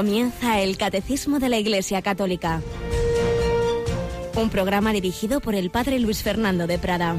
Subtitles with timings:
[0.00, 2.62] Comienza el Catecismo de la Iglesia Católica.
[4.34, 7.16] Un programa dirigido por el Padre Luis Fernando de Prada.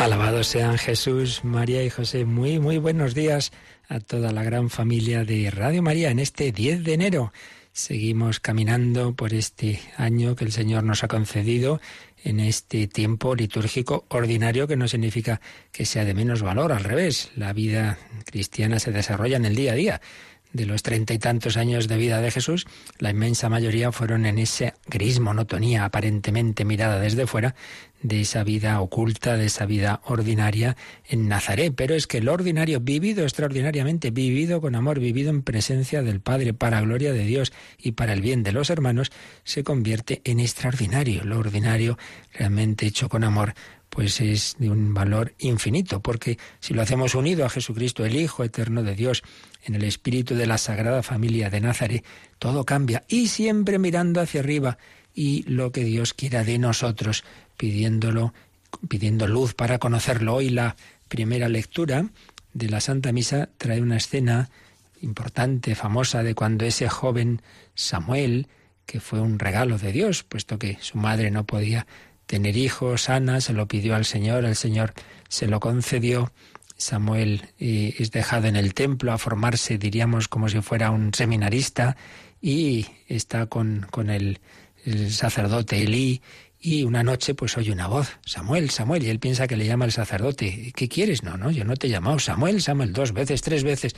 [0.00, 2.24] Alabados sean Jesús, María y José.
[2.24, 3.52] Muy, muy buenos días
[3.88, 7.32] a toda la gran familia de Radio María en este 10 de enero.
[7.74, 11.80] Seguimos caminando por este año que el Señor nos ha concedido
[12.22, 15.40] en este tiempo litúrgico ordinario que no significa
[15.72, 19.72] que sea de menos valor, al revés, la vida cristiana se desarrolla en el día
[19.72, 20.00] a día.
[20.52, 22.66] De los treinta y tantos años de vida de Jesús,
[22.98, 27.54] la inmensa mayoría fueron en esa gris monotonía aparentemente mirada desde fuera
[28.02, 30.76] de esa vida oculta, de esa vida ordinaria
[31.08, 31.72] en Nazaret.
[31.76, 36.52] Pero es que el ordinario, vivido extraordinariamente, vivido con amor, vivido en presencia del Padre,
[36.54, 39.10] para gloria de Dios y para el bien de los hermanos,
[39.44, 41.24] se convierte en extraordinario.
[41.24, 41.98] Lo ordinario,
[42.34, 43.54] realmente hecho con amor,
[43.92, 48.42] pues es de un valor infinito, porque si lo hacemos unido a Jesucristo, el Hijo
[48.42, 49.22] eterno de Dios,
[49.64, 52.04] en el espíritu de la Sagrada Familia de Nazaret,
[52.38, 54.78] todo cambia y siempre mirando hacia arriba
[55.14, 57.24] y lo que Dios quiera de nosotros,
[57.56, 58.32] pidiéndolo,
[58.88, 60.34] pidiendo luz para conocerlo.
[60.34, 60.76] Hoy la
[61.08, 62.06] primera lectura
[62.54, 64.50] de la Santa Misa trae una escena
[65.00, 67.42] importante, famosa, de cuando ese joven
[67.74, 68.48] Samuel,
[68.86, 71.86] que fue un regalo de Dios, puesto que su madre no podía
[72.26, 74.94] tener hijos, Ana se lo pidió al Señor, el Señor
[75.28, 76.32] se lo concedió.
[76.76, 81.96] Samuel eh, es dejado en el templo a formarse, diríamos, como si fuera un seminarista,
[82.40, 84.40] y está con, con el,
[84.84, 86.22] el sacerdote Elí
[86.58, 89.84] y una noche pues oye una voz, Samuel, Samuel, y él piensa que le llama
[89.84, 90.72] el sacerdote.
[90.76, 91.24] ¿Qué quieres?
[91.24, 93.94] No, no, yo no te he llamado Samuel, Samuel, dos veces, tres veces.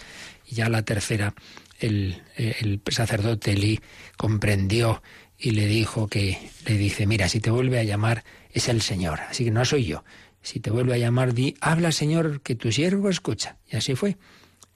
[0.47, 1.35] Y ya la tercera,
[1.79, 3.81] el, el sacerdote Eli
[4.17, 5.03] comprendió
[5.39, 9.21] y le dijo que, le dice, mira, si te vuelve a llamar es el Señor,
[9.29, 10.05] así que no soy yo.
[10.41, 13.59] Si te vuelve a llamar, di, habla Señor, que tu siervo escucha.
[13.71, 14.17] Y así fue.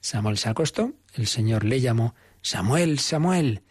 [0.01, 3.63] Samuel se acostó, el Señor le llamó, Samuel, Samuel.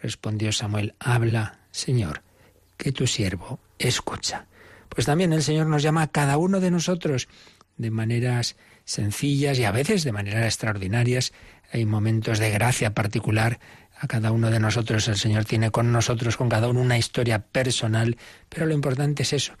[0.00, 2.22] Respondió Samuel, habla Señor,
[2.78, 4.46] que tu siervo escucha.
[4.88, 7.28] Pues también el Señor nos llama a cada uno de nosotros
[7.76, 8.56] de maneras
[8.86, 11.34] sencillas y a veces de maneras extraordinarias.
[11.70, 13.60] Hay momentos de gracia particular.
[13.98, 17.40] A cada uno de nosotros el Señor tiene con nosotros, con cada uno, una historia
[17.40, 18.16] personal.
[18.48, 19.52] Pero lo importante es eso,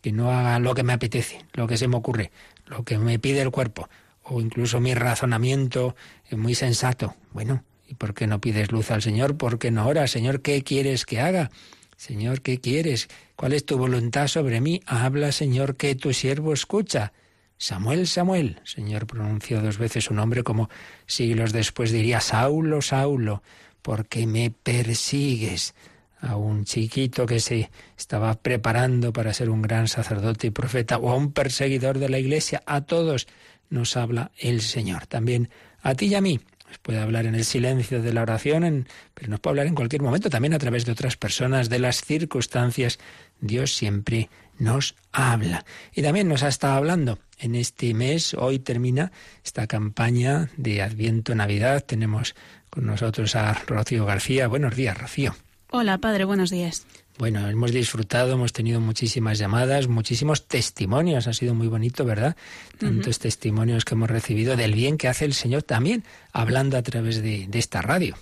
[0.00, 2.30] que no haga lo que me apetece, lo que se me ocurre,
[2.66, 3.88] lo que me pide el cuerpo,
[4.22, 5.96] o incluso mi razonamiento
[6.30, 7.16] es muy sensato.
[7.32, 9.36] Bueno, ¿y por qué no pides luz al Señor?
[9.36, 10.10] ¿Por qué no oras?
[10.10, 11.50] Señor, ¿qué quieres que haga?
[11.96, 13.08] Señor, ¿qué quieres?
[13.36, 14.82] ¿Cuál es tu voluntad sobre mí?
[14.86, 17.12] Habla, Señor, que tu siervo escucha.
[17.56, 18.60] Samuel, Samuel.
[18.64, 20.68] Señor pronunció dos veces su nombre como
[21.06, 23.42] siglos después diría Saulo, Saulo,
[23.80, 25.74] ¿por qué me persigues?
[26.20, 31.10] A un chiquito que se estaba preparando para ser un gran sacerdote y profeta o
[31.10, 33.26] a un perseguidor de la iglesia, a todos
[33.68, 35.06] nos habla el Señor.
[35.06, 35.50] También
[35.82, 36.40] a ti y a mí
[36.82, 40.30] puede hablar en el silencio de la oración, pero nos puede hablar en cualquier momento,
[40.30, 42.98] también a través de otras personas, de las circunstancias.
[43.40, 45.64] Dios siempre nos habla.
[45.92, 48.34] Y también nos ha estado hablando en este mes.
[48.34, 49.12] Hoy termina
[49.44, 51.84] esta campaña de Adviento Navidad.
[51.84, 52.34] Tenemos
[52.70, 54.48] con nosotros a Rocío García.
[54.48, 55.34] Buenos días, Rocío.
[55.76, 56.86] Hola, padre, buenos días.
[57.18, 61.26] Bueno, hemos disfrutado, hemos tenido muchísimas llamadas, muchísimos testimonios.
[61.26, 62.36] Ha sido muy bonito, ¿verdad?
[62.78, 67.24] Tantos testimonios que hemos recibido del bien que hace el Señor también, hablando a través
[67.24, 68.16] de, esta radio.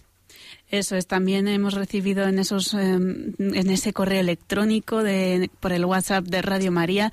[0.71, 5.85] Eso es, también hemos recibido en esos em, en ese correo electrónico de por el
[5.85, 7.13] WhatsApp de Radio María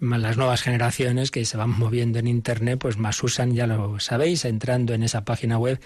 [0.00, 4.44] las nuevas generaciones que se van moviendo en Internet, pues más usan, ya lo sabéis,
[4.44, 5.80] entrando en esa página web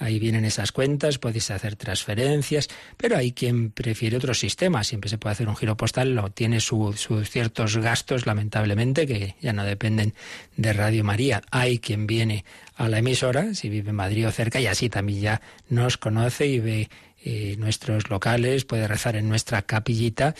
[0.00, 4.84] Ahí vienen esas cuentas, podéis hacer transferencias, pero hay quien prefiere otro sistema.
[4.84, 9.52] Siempre se puede hacer un giro postal, lo tiene sus ciertos gastos, lamentablemente, que ya
[9.52, 10.14] no dependen
[10.56, 11.42] de Radio María.
[11.50, 12.44] Hay quien viene
[12.76, 16.46] a la emisora, si vive en Madrid o cerca, y así también ya nos conoce
[16.46, 16.88] y ve
[17.24, 20.36] eh, nuestros locales, puede rezar en nuestra capillita.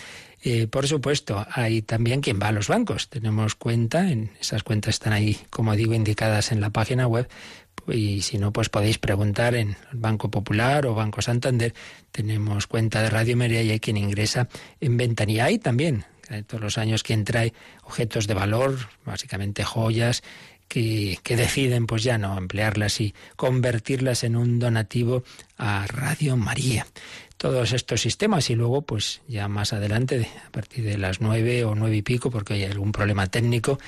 [0.50, 3.10] Eh, por supuesto, hay también quien va a los bancos.
[3.10, 7.28] Tenemos cuenta, en esas cuentas están ahí, como digo, indicadas en la página web,
[7.86, 11.74] y si no, pues podéis preguntar en Banco Popular o Banco Santander.
[12.12, 14.48] Tenemos cuenta de Radio María y hay quien ingresa
[14.80, 15.44] en ventanilla.
[15.44, 16.06] Hay también,
[16.46, 17.52] todos los años, quien trae
[17.82, 20.22] objetos de valor, básicamente joyas,
[20.66, 25.24] que, deciden pues ya no emplearlas y convertirlas en un donativo
[25.58, 26.86] a Radio María
[27.38, 31.74] todos estos sistemas y luego pues ya más adelante a partir de las nueve o
[31.74, 33.78] nueve y pico porque hay algún problema técnico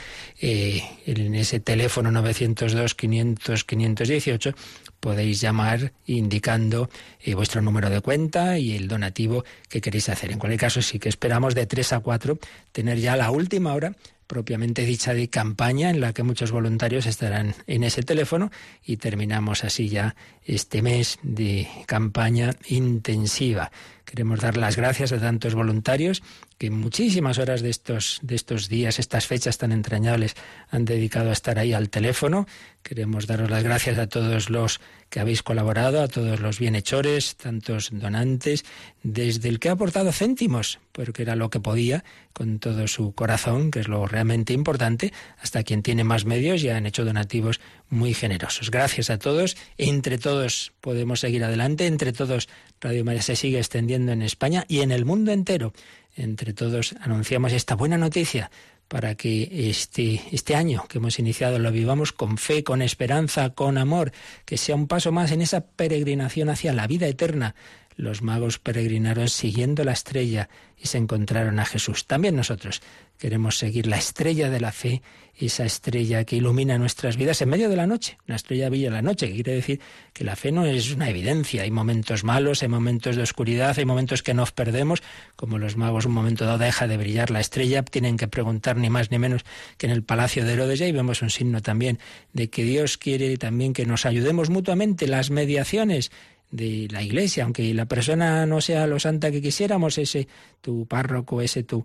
[0.40, 4.54] eh, en ese teléfono 902 500 518
[5.00, 6.88] podéis llamar indicando
[7.20, 10.30] eh, vuestro número de cuenta y el donativo que queréis hacer.
[10.30, 12.38] En cualquier caso sí que esperamos de tres a cuatro
[12.70, 13.96] tener ya la última hora
[14.30, 18.52] propiamente dicha de campaña en la que muchos voluntarios estarán en ese teléfono
[18.86, 23.72] y terminamos así ya este mes de campaña intensiva.
[24.04, 26.22] Queremos dar las gracias a tantos voluntarios
[26.60, 30.36] que muchísimas horas de estos, de estos días, estas fechas tan entrañables,
[30.68, 32.46] han dedicado a estar ahí al teléfono.
[32.82, 34.78] Queremos daros las gracias a todos los
[35.08, 38.66] que habéis colaborado, a todos los bienhechores, tantos donantes,
[39.02, 42.04] desde el que ha aportado céntimos, porque era lo que podía,
[42.34, 46.68] con todo su corazón, que es lo realmente importante, hasta quien tiene más medios y
[46.68, 47.58] han hecho donativos
[47.88, 48.70] muy generosos.
[48.70, 49.56] Gracias a todos.
[49.78, 51.86] Entre todos podemos seguir adelante.
[51.86, 52.48] Entre todos
[52.80, 55.72] Radio María se sigue extendiendo en España y en el mundo entero.
[56.20, 58.50] Entre todos anunciamos esta buena noticia
[58.88, 63.78] para que este, este año que hemos iniciado lo vivamos con fe, con esperanza, con
[63.78, 64.12] amor,
[64.44, 67.54] que sea un paso más en esa peregrinación hacia la vida eterna.
[67.96, 72.06] Los magos peregrinaron siguiendo la estrella y se encontraron a Jesús.
[72.06, 72.82] También nosotros
[73.16, 75.00] queremos seguir la estrella de la fe
[75.46, 78.94] esa estrella que ilumina nuestras vidas en medio de la noche, una estrella brilla en
[78.94, 79.80] la noche, que quiere decir
[80.12, 83.84] que la fe no es una evidencia, hay momentos malos, hay momentos de oscuridad, hay
[83.84, 85.02] momentos que nos perdemos,
[85.36, 88.90] como los magos un momento dado deja de brillar la estrella, tienen que preguntar ni
[88.90, 89.44] más ni menos
[89.78, 91.98] que en el palacio de Herodes, y ahí vemos un signo también
[92.32, 96.10] de que Dios quiere también que nos ayudemos mutuamente, las mediaciones
[96.50, 100.26] de la iglesia, aunque la persona no sea lo santa que quisiéramos, ese
[100.60, 101.84] tu párroco, ese tu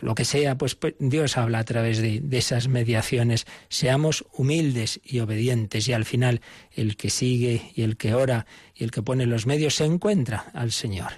[0.00, 3.46] lo que sea, pues, pues Dios habla a través de, esas mediaciones.
[3.68, 6.40] Seamos humildes y obedientes y al final
[6.72, 10.50] el que sigue y el que ora y el que pone los medios se encuentra
[10.54, 11.12] al Señor.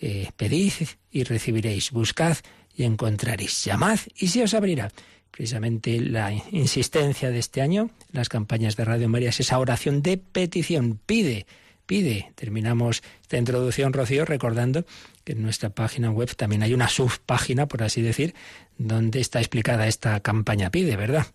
[0.00, 0.72] Eh, pedid
[1.10, 2.36] y recibiréis, buscad
[2.74, 4.90] y encontraréis, llamad y se os abrirá.
[5.30, 10.18] Precisamente la insistencia de este año, las campañas de Radio María, es esa oración de
[10.18, 11.00] petición.
[11.06, 11.46] Pide,
[11.86, 12.32] pide.
[12.34, 14.84] Terminamos esta introducción, Rocío, recordando
[15.24, 18.34] que en nuestra página web también hay una subpágina, por así decir,
[18.78, 21.26] donde está explicada esta campaña Pide, ¿verdad?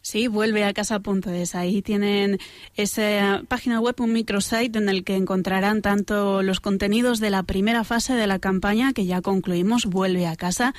[0.00, 1.54] Sí, vuelve a casa.es.
[1.54, 2.38] Ahí tienen
[2.74, 7.84] esa página web, un microsite en el que encontrarán tanto los contenidos de la primera
[7.84, 10.74] fase de la campaña que ya concluimos, vuelve a casa,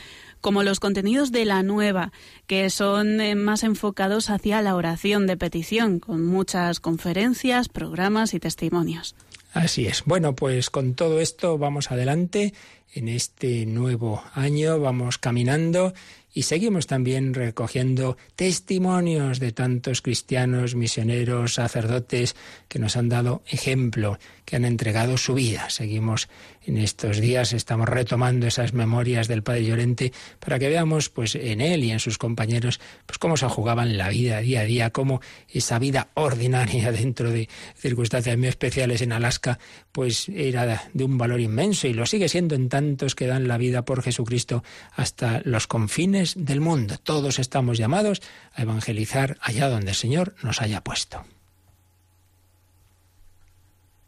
[0.45, 2.11] como los contenidos de la nueva,
[2.45, 8.39] que son eh, más enfocados hacia la oración de petición, con muchas conferencias, programas y
[8.39, 9.15] testimonios.
[9.53, 10.03] Así es.
[10.05, 12.53] Bueno, pues con todo esto vamos adelante
[12.93, 15.95] en este nuevo año, vamos caminando
[16.31, 22.35] y seguimos también recogiendo testimonios de tantos cristianos, misioneros, sacerdotes
[22.67, 25.69] que nos han dado ejemplo, que han entregado su vida.
[25.69, 26.27] Seguimos
[26.65, 31.61] en estos días, estamos retomando esas memorias del Padre Llorente para que veamos pues en
[31.61, 35.21] él y en sus compañeros pues cómo se jugaban la vida día a día, cómo
[35.49, 39.59] esa vida ordinaria dentro de circunstancias muy especiales en Alaska
[39.91, 43.57] pues era de un valor inmenso y lo sigue siendo en tantos que dan la
[43.57, 44.63] vida por Jesucristo
[44.95, 46.97] hasta los confines del mundo.
[46.97, 48.21] Todos estamos llamados
[48.53, 51.23] a evangelizar allá donde el Señor nos haya puesto.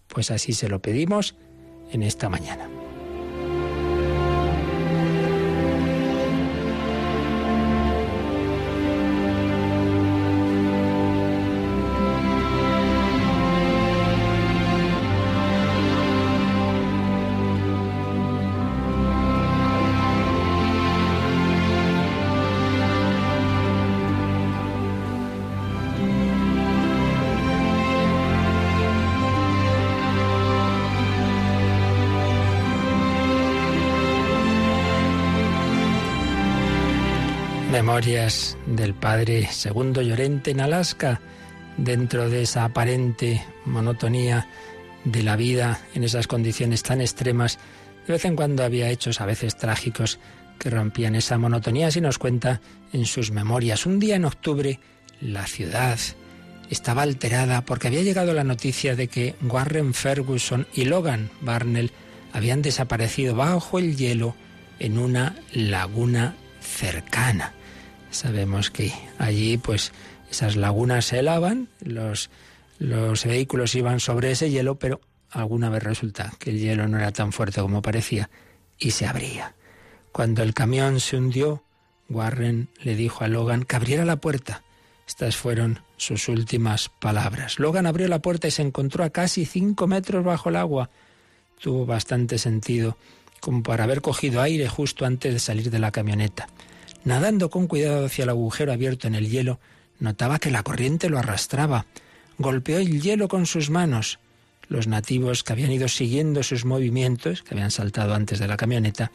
[0.08, 1.36] Pues así se lo pedimos
[1.92, 2.70] en esta mañana.
[37.98, 41.20] Memorias del padre Segundo Llorente en Alaska,
[41.78, 44.48] dentro de esa aparente monotonía
[45.04, 47.58] de la vida en esas condiciones tan extremas.
[48.06, 50.20] De vez en cuando había hechos, a veces trágicos,
[50.60, 52.62] que rompían esa monotonía, si nos cuenta
[52.94, 53.88] en sus memorias.
[53.88, 54.80] Un día en octubre,
[55.20, 55.98] la ciudad
[56.70, 61.90] estaba alterada porque había llegado la noticia de que Warren Ferguson y Logan Barnell
[62.32, 64.36] habían desaparecido bajo el hielo
[64.78, 67.57] en una laguna cercana.
[68.18, 69.92] Sabemos que allí pues
[70.32, 72.32] esas lagunas se helaban, los,
[72.80, 77.12] los vehículos iban sobre ese hielo, pero alguna vez resulta que el hielo no era
[77.12, 78.32] tan fuerte como parecía
[78.80, 79.54] y se abría.
[80.12, 81.64] Cuando el camión se hundió,
[82.10, 84.64] Warren le dijo a Logan que abriera la puerta.
[85.08, 87.60] Estas fueron sus últimas palabras.
[87.60, 90.90] Logan abrió la puerta y se encontró a casi cinco metros bajo el agua.
[91.62, 92.98] Tuvo bastante sentido
[93.42, 96.48] como para haber cogido aire justo antes de salir de la camioneta.
[97.08, 99.62] Nadando con cuidado hacia el agujero abierto en el hielo,
[99.98, 101.86] notaba que la corriente lo arrastraba.
[102.38, 104.20] Golpeó el hielo con sus manos.
[104.68, 109.14] Los nativos que habían ido siguiendo sus movimientos, que habían saltado antes de la camioneta,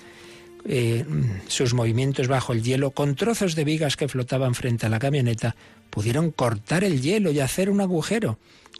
[0.65, 1.05] eh,
[1.49, 5.55] sus movimientos bajo el hielo, con trozos de vigas que flotaban frente a la camioneta,
[5.91, 8.39] pudieron cortar el hielo y hacer un agujero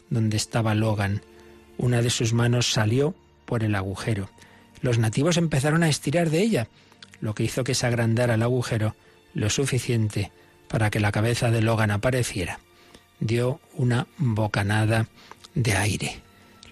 [0.09, 1.21] donde estaba Logan.
[1.77, 3.13] Una de sus manos salió
[3.45, 4.31] por el agujero.
[4.81, 6.67] Los nativos empezaron a estirar de ella,
[7.21, 8.95] lo que hizo que se agrandara el agujero
[9.33, 10.31] lo suficiente
[10.67, 12.59] para que la cabeza de Logan apareciera.
[13.19, 15.07] Dio una bocanada
[15.53, 16.21] de aire.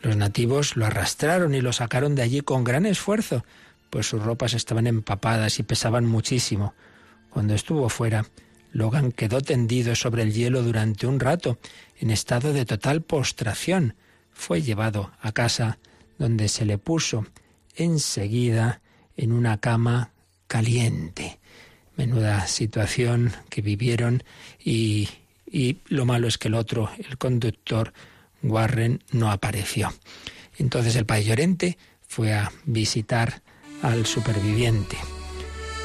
[0.01, 3.45] Los nativos lo arrastraron y lo sacaron de allí con gran esfuerzo,
[3.89, 6.73] pues sus ropas estaban empapadas y pesaban muchísimo.
[7.29, 8.25] Cuando estuvo fuera,
[8.71, 11.59] Logan quedó tendido sobre el hielo durante un rato,
[11.99, 13.95] en estado de total postración.
[14.31, 15.77] Fue llevado a casa,
[16.17, 17.25] donde se le puso
[17.75, 18.81] enseguida
[19.17, 20.11] en una cama
[20.47, 21.40] caliente.
[21.97, 24.23] Menuda situación que vivieron
[24.63, 25.09] y,
[25.45, 27.93] y lo malo es que el otro, el conductor
[28.43, 29.93] Warren, no apareció.
[30.57, 33.41] Entonces el país llorente fue a visitar
[33.81, 34.97] al superviviente.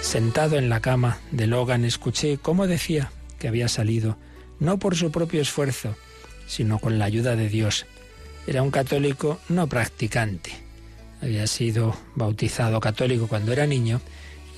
[0.00, 4.16] Sentado en la cama de Logan escuché cómo decía que había salido,
[4.60, 5.96] no por su propio esfuerzo,
[6.46, 7.86] sino con la ayuda de Dios.
[8.46, 10.52] Era un católico no practicante.
[11.20, 14.00] Había sido bautizado católico cuando era niño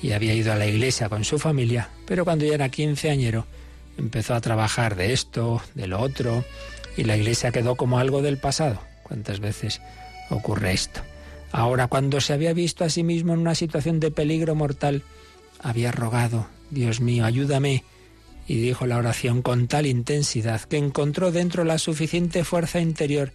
[0.03, 3.47] y había ido a la iglesia con su familia, pero cuando ya era quinceañero
[3.97, 6.45] empezó a trabajar de esto, de lo otro,
[6.97, 8.81] y la iglesia quedó como algo del pasado.
[9.03, 9.81] ¿Cuántas veces
[10.31, 11.01] ocurre esto?
[11.51, 15.03] Ahora, cuando se había visto a sí mismo en una situación de peligro mortal,
[15.61, 17.85] había rogado, Dios mío, ayúdame,
[18.47, 23.33] y dijo la oración con tal intensidad que encontró dentro la suficiente fuerza interior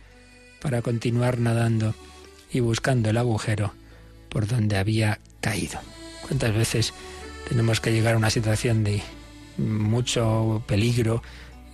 [0.61, 1.93] para continuar nadando
[2.51, 3.73] y buscando el agujero
[4.29, 5.79] por donde había caído.
[6.33, 6.93] ¿Cuántas veces
[7.47, 9.03] tenemos que llegar a una situación de
[9.59, 11.21] mucho peligro,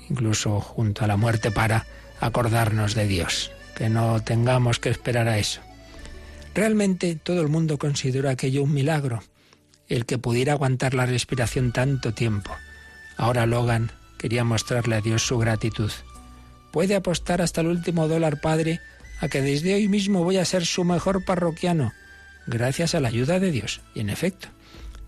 [0.10, 1.86] incluso junto a la muerte, para
[2.20, 3.54] acordarnos de Dios?
[3.74, 5.62] Que no tengamos que esperar a eso.
[6.54, 9.24] Realmente todo el mundo consideró aquello un milagro,
[9.88, 12.52] el que pudiera aguantar la respiración tanto tiempo.
[13.16, 15.92] Ahora Logan quería mostrarle a Dios su gratitud.
[16.74, 18.82] Puede apostar hasta el último dólar, padre,
[19.22, 21.94] a que desde hoy mismo voy a ser su mejor parroquiano,
[22.50, 23.82] gracias a la ayuda de Dios.
[23.94, 24.48] Y en efecto,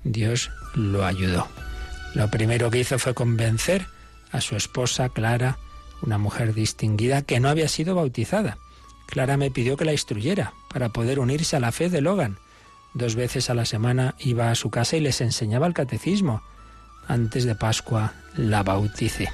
[0.04, 1.48] Dios lo ayudó.
[2.14, 3.88] Lo primero que hizo fue convencer
[4.32, 5.58] a su esposa Clara,
[6.02, 8.58] una mujer distinguida que no había sido bautizada.
[9.08, 12.38] Clara me pidió que la instruyera para poder unirse a la fe de Logan.
[12.94, 16.42] Dos veces a la semana iba a su casa y les enseñaba el catecismo.
[17.08, 19.30] Antes de Pascua la bauticé.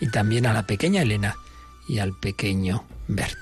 [0.00, 1.36] Y también a la pequeña Elena
[1.88, 3.38] y al pequeño Bert.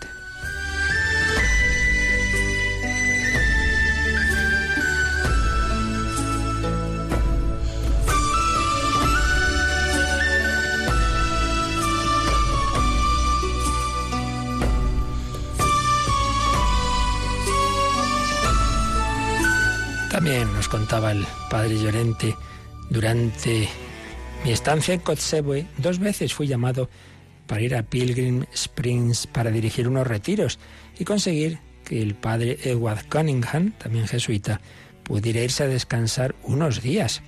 [20.24, 22.34] También nos contaba el padre Llorente,
[22.88, 23.68] durante
[24.42, 26.88] mi estancia en Kotzebue, dos veces fui llamado
[27.46, 30.58] para ir a Pilgrim Springs para dirigir unos retiros
[30.98, 34.62] y conseguir que el padre Edward Cunningham, también jesuita,
[35.02, 37.20] pudiera irse a descansar unos días.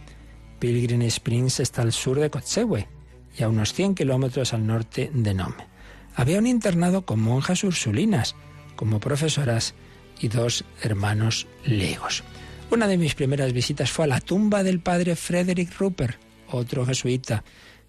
[0.58, 2.88] Pilgrim Springs está al sur de Kotzebue
[3.36, 5.68] y a unos 100 kilómetros al norte de Nome.
[6.14, 8.36] Había un internado con monjas ursulinas
[8.74, 9.74] como profesoras
[10.18, 12.24] y dos hermanos legos.
[12.70, 16.18] Una de mis primeras visitas fue a la tumba del padre Frederick Rupert,
[16.48, 17.44] otro jesuita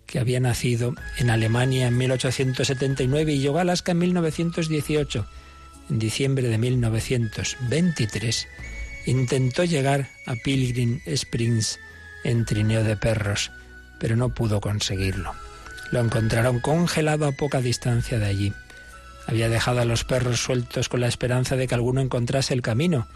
[0.06, 5.28] que había nacido en Alemania en 1879 y llegó a Alaska en 1918.
[5.90, 8.48] En diciembre de 1923
[9.06, 11.80] intentó llegar a Pilgrim Springs
[12.24, 13.52] en trineo de perros,
[14.00, 15.34] pero no pudo conseguirlo.
[15.92, 18.54] Lo encontraron congelado a poca distancia de allí.
[19.26, 23.08] Había dejado a los perros sueltos con la esperanza de que alguno encontrase el camino,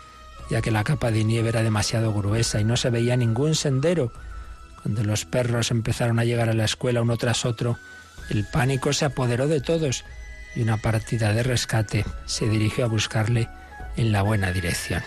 [0.51, 4.11] ya que la capa de nieve era demasiado gruesa y no se veía ningún sendero.
[4.83, 7.79] Cuando los perros empezaron a llegar a la escuela uno tras otro,
[8.29, 10.03] el pánico se apoderó de todos
[10.53, 13.47] y una partida de rescate se dirigió a buscarle
[13.95, 15.01] en la buena dirección.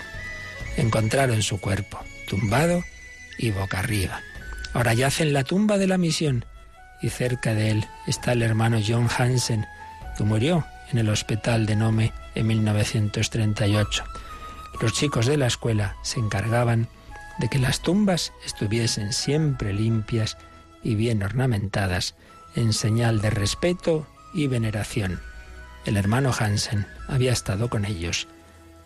[0.79, 2.83] Encontraron su cuerpo, tumbado
[3.37, 4.23] y boca arriba.
[4.73, 6.47] Ahora yace en la tumba de la misión
[7.03, 9.67] y cerca de él está el hermano John Hansen,
[10.17, 14.05] que murió en el hospital de Nome en 1938.
[14.81, 16.89] Los chicos de la escuela se encargaban
[17.39, 20.37] de que las tumbas estuviesen siempre limpias
[20.83, 22.15] y bien ornamentadas
[22.55, 25.21] en señal de respeto y veneración.
[25.85, 28.29] El hermano Hansen había estado con ellos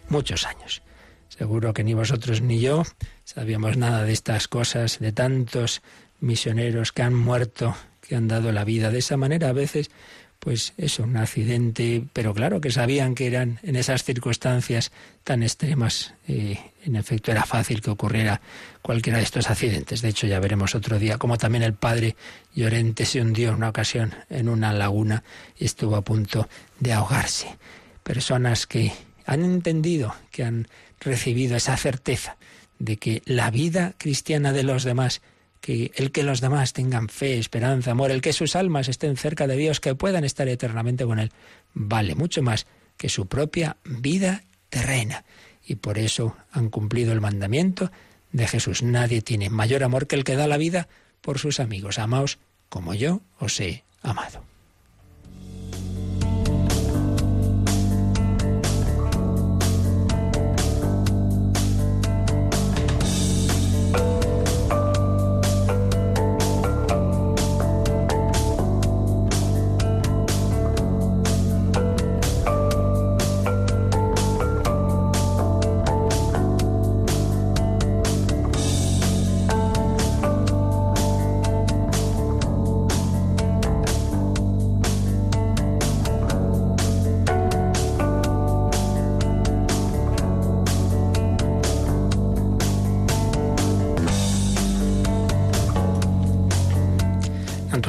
[0.09, 0.83] muchos años.
[1.28, 2.83] Seguro que ni vosotros ni yo
[3.25, 5.83] sabíamos nada de estas cosas, de tantos
[6.21, 9.90] misioneros que han muerto, que han dado la vida de esa manera a veces,
[10.38, 14.92] pues eso, un accidente, pero claro que sabían que eran en esas circunstancias
[15.25, 18.40] tan extremas, eh, en efecto era fácil que ocurriera
[18.80, 20.00] cualquiera de estos accidentes.
[20.00, 22.16] De hecho, ya veremos otro día como también el padre
[22.54, 25.25] Llorente se hundió en una ocasión en una laguna
[25.59, 27.57] y estuvo a punto de ahogarse.
[28.04, 28.92] Personas que
[29.26, 30.68] han entendido, que han
[31.00, 32.37] recibido esa certeza
[32.78, 35.21] de que la vida cristiana de los demás,
[35.61, 39.47] que el que los demás tengan fe, esperanza, amor, el que sus almas estén cerca
[39.47, 41.33] de Dios, que puedan estar eternamente con Él,
[41.75, 45.25] vale mucho más que su propia vida terrena.
[45.65, 47.91] Y por eso han cumplido el mandamiento
[48.33, 48.83] de Jesús.
[48.83, 50.88] Nadie tiene mayor amor que el que da la vida
[51.21, 51.99] por sus amigos.
[51.99, 52.38] Amaos
[52.69, 54.43] como yo os he amado.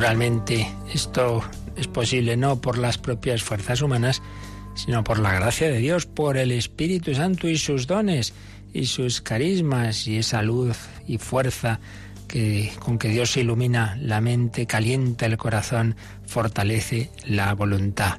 [0.10, 1.44] Naturalmente, esto
[1.76, 4.24] es posible no por las propias fuerzas humanas,
[4.74, 8.34] sino por la gracia de Dios, por el Espíritu Santo y sus dones
[8.74, 11.80] y sus carismas y esa luz y fuerza
[12.28, 15.96] que, con que Dios ilumina la mente, calienta el corazón,
[16.26, 18.18] fortalece la voluntad.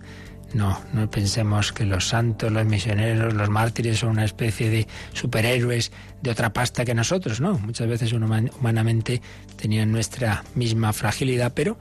[0.53, 5.93] No, no pensemos que los santos, los misioneros, los mártires son una especie de superhéroes
[6.23, 7.59] de otra pasta que nosotros, no.
[7.59, 9.23] Muchas veces humanamente
[9.57, 11.79] tenían nuestra misma fragilidad, pero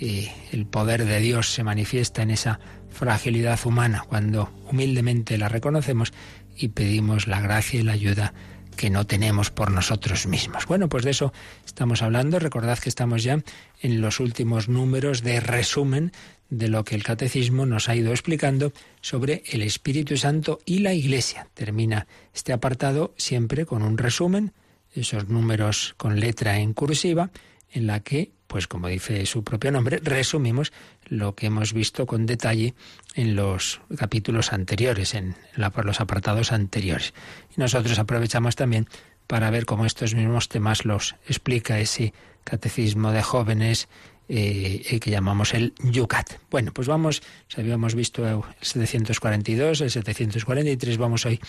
[0.00, 6.12] eh, el poder de Dios se manifiesta en esa fragilidad humana cuando humildemente la reconocemos
[6.56, 8.32] y pedimos la gracia y la ayuda
[8.76, 10.66] que no tenemos por nosotros mismos.
[10.66, 11.32] Bueno, pues de eso
[11.64, 12.38] estamos hablando.
[12.38, 13.42] Recordad que estamos ya
[13.80, 16.12] en los últimos números de resumen
[16.50, 20.92] de lo que el catecismo nos ha ido explicando sobre el Espíritu Santo y la
[20.92, 21.48] Iglesia.
[21.54, 24.52] Termina este apartado siempre con un resumen,
[24.94, 27.30] esos números con letra en cursiva,
[27.72, 30.72] en la que, pues como dice su propio nombre, resumimos
[31.06, 32.74] lo que hemos visto con detalle
[33.14, 37.14] en los capítulos anteriores, en los apartados anteriores.
[37.56, 38.86] Y nosotros aprovechamos también
[39.26, 43.88] para ver cómo estos mismos temas los explica ese catecismo de jóvenes
[44.28, 46.34] eh, que llamamos el Yucat.
[46.50, 47.22] Bueno, pues vamos,
[47.56, 51.40] habíamos visto el 742, el 743, vamos hoy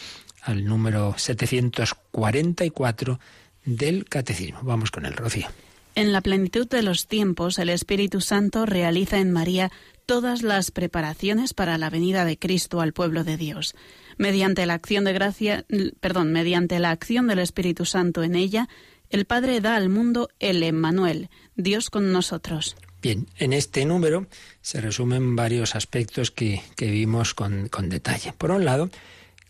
[0.42, 3.20] al número 744
[3.66, 4.60] del Catecismo.
[4.64, 5.48] Vamos con el Rocío.
[5.96, 9.72] En la plenitud de los tiempos, el Espíritu Santo realiza en María
[10.06, 13.76] todas las preparaciones para la venida de Cristo al pueblo de Dios.
[14.18, 15.66] Mediante la acción de gracia,
[16.02, 18.68] perdón, mediante la acción del Espíritu Santo en ella,
[19.10, 22.76] el Padre da al mundo el Emmanuel, Dios con nosotros.
[23.02, 24.28] Bien, en este número
[24.62, 28.34] se resumen varios aspectos que, vimos con, con, detalle.
[28.34, 28.90] Por un lado,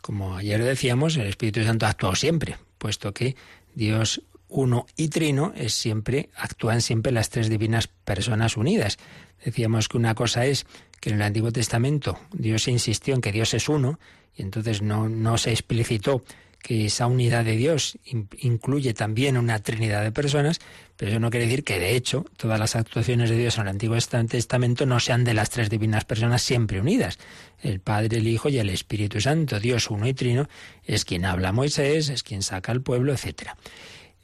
[0.01, 3.35] como ayer decíamos, el Espíritu Santo ha actuado siempre, puesto que
[3.73, 8.97] Dios uno y trino es siempre, actúan siempre las tres divinas personas unidas.
[9.43, 10.65] Decíamos que una cosa es
[10.99, 13.99] que en el Antiguo Testamento Dios insistió en que Dios es uno,
[14.35, 16.23] y entonces no, no se explicitó
[16.65, 17.99] que esa unidad de Dios
[18.39, 20.59] incluye también una trinidad de personas,
[20.97, 23.67] pero eso no quiere decir que de hecho todas las actuaciones de Dios en el
[23.67, 27.19] Antiguo Testamento no sean de las tres divinas personas siempre unidas.
[27.61, 30.49] El Padre, el Hijo y el Espíritu Santo, Dios uno y trino,
[30.83, 33.51] es quien habla a Moisés, es quien saca al pueblo, etc.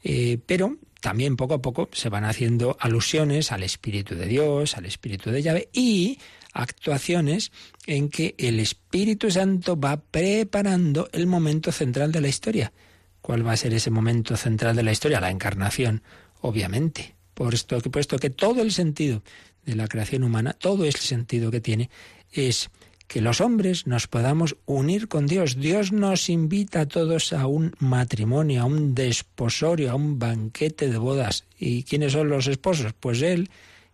[0.02, 4.86] Eh, pero también poco a poco se van haciendo alusiones al Espíritu de Dios, al
[4.86, 6.18] Espíritu de llave y
[6.52, 7.52] actuaciones
[7.86, 12.72] en que el Espíritu Santo va preparando el momento central de la historia.
[13.20, 15.20] ¿Cuál va a ser ese momento central de la historia?
[15.20, 16.02] La encarnación,
[16.40, 17.14] obviamente.
[17.34, 19.22] Puesto que, puesto que todo el sentido
[19.64, 21.90] de la creación humana, todo el sentido que tiene,
[22.32, 22.70] es
[23.06, 25.56] que los hombres nos podamos unir con Dios.
[25.58, 30.98] Dios nos invita a todos a un matrimonio, a un desposorio, a un banquete de
[30.98, 31.44] bodas.
[31.58, 32.94] ¿Y quiénes son los esposos?
[32.98, 33.50] Pues Él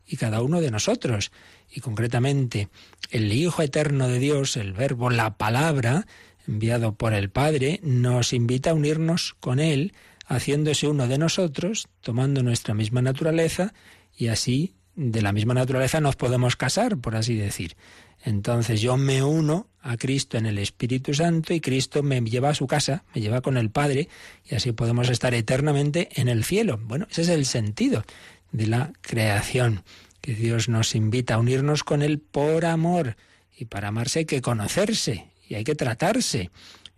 [0.06, 1.32] y cada uno de nosotros.
[1.70, 2.68] Y concretamente,
[3.10, 6.06] el Hijo Eterno de Dios, el Verbo, la palabra,
[6.46, 9.92] enviado por el Padre, nos invita a unirnos con Él,
[10.26, 13.74] haciéndose uno de nosotros, tomando nuestra misma naturaleza,
[14.16, 17.76] y así, de la misma naturaleza, nos podemos casar, por así decir.
[18.24, 22.54] Entonces yo me uno a Cristo en el Espíritu Santo y Cristo me lleva a
[22.54, 24.08] su casa, me lleva con el Padre
[24.44, 26.80] y así podemos estar eternamente en el cielo.
[26.82, 28.04] Bueno, ese es el sentido
[28.50, 29.84] de la creación,
[30.28, 33.16] que Dios nos invita a unirnos con Él por amor.
[33.56, 36.50] Y para amarse hay que conocerse y hay que tratarse.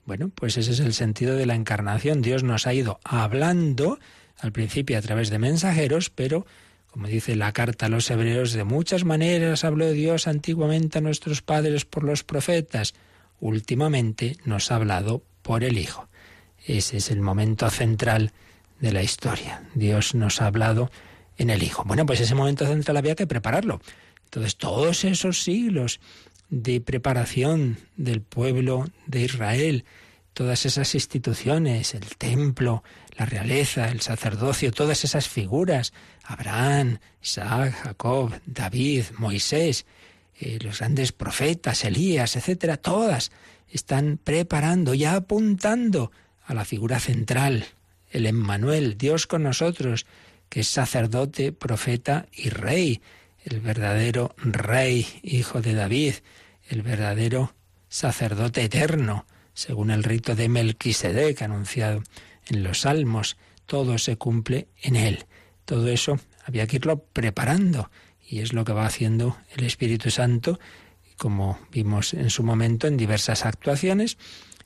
[0.05, 2.23] Bueno, pues ese es el sentido de la encarnación.
[2.23, 4.01] Dios nos ha ido hablando
[4.37, 6.45] al principio a través de mensajeros, pero
[6.89, 11.41] como dice la carta a los hebreos, de muchas maneras habló Dios antiguamente a nuestros
[11.41, 12.95] padres por los profetas.
[13.39, 16.09] Últimamente nos ha hablado por el Hijo.
[16.67, 18.33] Ese es el momento central
[18.81, 19.63] de la historia.
[19.77, 20.91] Dios nos ha hablado
[21.41, 21.85] en el Hijo.
[21.85, 23.81] Bueno, pues ese momento central había que prepararlo.
[24.25, 25.99] Entonces, todos esos siglos
[26.51, 29.85] de preparación del pueblo de Israel,
[30.35, 32.85] todas esas instituciones, el templo,
[33.17, 39.87] la realeza, el sacerdocio, todas esas figuras, Abraham, Isaac, Jacob, David, Moisés,
[40.39, 43.33] eh, los grandes profetas, Elías, etcétera, todas
[43.71, 46.13] están preparando, ya apuntando
[46.45, 47.65] a la figura central,
[48.11, 50.05] el Emmanuel, Dios con nosotros,
[50.51, 53.01] que es sacerdote, profeta y rey,
[53.45, 56.17] el verdadero rey, hijo de David,
[56.69, 57.55] el verdadero
[57.89, 62.03] sacerdote eterno, según el rito de Melquisedec anunciado
[62.47, 63.37] en los salmos.
[63.65, 65.27] Todo se cumple en él.
[65.65, 67.91] Todo eso había que irlo preparando
[68.29, 70.59] y es lo que va haciendo el Espíritu Santo,
[71.17, 74.19] como vimos en su momento en diversas actuaciones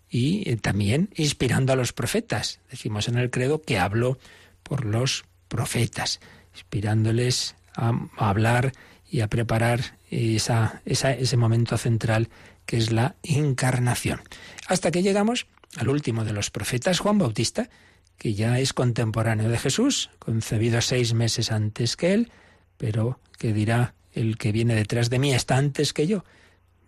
[0.08, 2.60] y eh, también inspirando a los profetas.
[2.70, 4.18] Decimos en el credo que habló
[4.62, 6.18] por los profetas,
[6.52, 8.72] inspirándoles a, hablar
[9.08, 12.28] y a preparar ese momento central
[12.66, 14.20] que es la encarnación.
[14.66, 17.68] Hasta que llegamos al último de los profetas, Juan Bautista,
[18.18, 22.32] que ya es contemporáneo de Jesús, concebido seis meses antes que él,
[22.76, 26.24] pero que dirá, el que viene detrás de mí está antes que yo.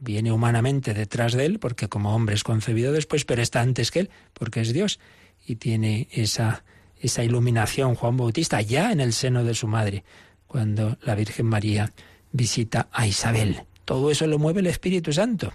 [0.01, 4.01] Viene humanamente detrás de él, porque como hombre es concebido después, pero está antes que
[4.01, 4.99] él, porque es Dios.
[5.47, 6.65] Y tiene esa,
[7.07, 10.05] esa iluminación Juan Bautista ya en el seno de su madre,
[10.47, 11.93] cuando la Virgen María
[12.33, 13.63] visita a Isabel.
[13.85, 15.53] Todo eso lo mueve el Espíritu Santo.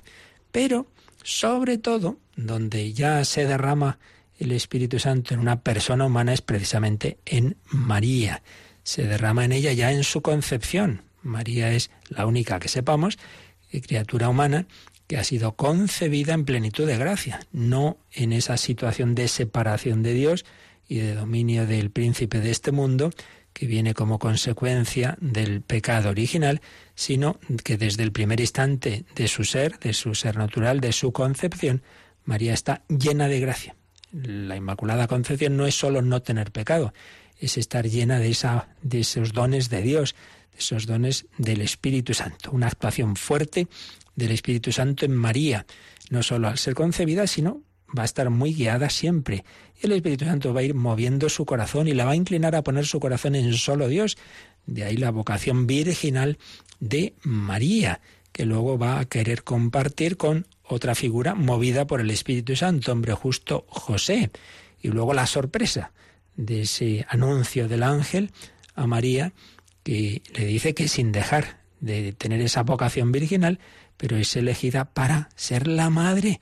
[0.52, 0.88] Pero,
[1.24, 4.00] sobre todo, donde ya se derrama
[4.40, 8.42] el Espíritu Santo en una persona humana es precisamente en María.
[8.84, 11.04] Se derrama en ella ya en su concepción.
[11.22, 13.20] María es la única que sepamos,
[13.70, 14.66] criatura humana,
[15.08, 20.14] que ha sido concebida en plenitud de gracia, no en esa situación de separación de
[20.14, 20.46] Dios
[20.92, 23.12] y de dominio del príncipe de este mundo,
[23.54, 26.62] que viene como consecuencia del pecado original,
[26.96, 31.12] sino que desde el primer instante de su ser, de su ser natural, de su
[31.12, 31.82] concepción,
[32.26, 33.76] María está llena de gracia
[34.12, 36.94] la Inmaculada Concepción no es solo no tener pecado,
[37.40, 40.16] es estar llena de, esa, de esos dones de Dios,
[40.52, 42.52] de esos dones del Espíritu Santo.
[42.52, 43.68] Una actuación fuerte
[44.16, 45.66] del Espíritu Santo en María,
[46.10, 47.62] no solo al ser concebida, sino
[47.98, 49.44] va a estar muy guiada siempre.
[49.82, 52.56] Y el Espíritu Santo va a ir moviendo su corazón y la va a inclinar
[52.56, 54.18] a poner su corazón en solo Dios.
[54.66, 56.38] De ahí la vocación virginal
[56.80, 58.02] de María,
[58.32, 63.14] que luego va a querer compartir con otra figura movida por el Espíritu Santo, hombre
[63.14, 64.32] justo José.
[64.82, 65.92] Y luego la sorpresa
[66.36, 68.32] de ese anuncio del ángel
[68.76, 69.34] a María,
[69.84, 73.60] que le dice que sin dejar de tener esa vocación virginal,
[73.98, 76.40] pero es elegida para ser la madre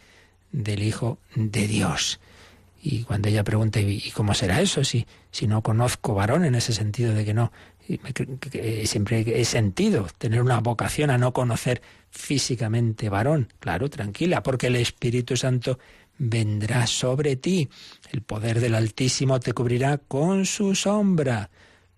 [0.51, 2.19] del Hijo de Dios.
[2.81, 4.83] Y cuando ella pregunta, ¿y cómo será eso?
[4.83, 7.51] Si, si no conozco varón en ese sentido de que no,
[8.85, 13.51] siempre he sentido tener una vocación a no conocer físicamente varón.
[13.59, 15.79] Claro, tranquila, porque el Espíritu Santo
[16.17, 17.69] vendrá sobre ti.
[18.11, 21.49] El poder del Altísimo te cubrirá con su sombra.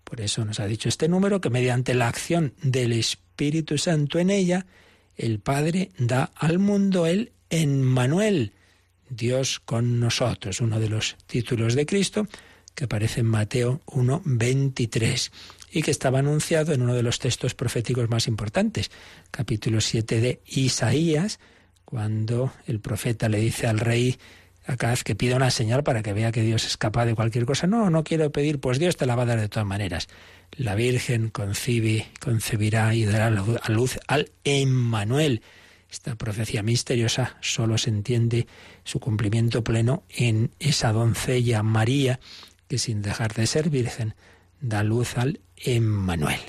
[0.04, 4.30] Por eso nos ha dicho este número que mediante la acción del Espíritu Santo en
[4.30, 4.66] ella,
[5.16, 8.52] el Padre da al mundo el Emmanuel,
[9.10, 12.26] Dios con nosotros, uno de los títulos de Cristo,
[12.74, 15.30] que aparece en Mateo 1.23
[15.70, 18.90] y que estaba anunciado en uno de los textos proféticos más importantes,
[19.30, 21.40] capítulo 7 de Isaías,
[21.84, 24.16] cuando el profeta le dice al rey
[24.64, 27.66] Acaz que pida una señal para que vea que Dios es capaz de cualquier cosa.
[27.66, 30.08] No, no quiero pedir, pues Dios te la va a dar de todas maneras.
[30.52, 35.42] La Virgen concibe, concebirá y dará a luz al Emmanuel.
[35.92, 38.46] Esta profecía misteriosa solo se entiende
[38.82, 42.18] su cumplimiento pleno en esa doncella María,
[42.66, 44.14] que sin dejar de ser virgen,
[44.62, 46.40] da luz al Emmanuel.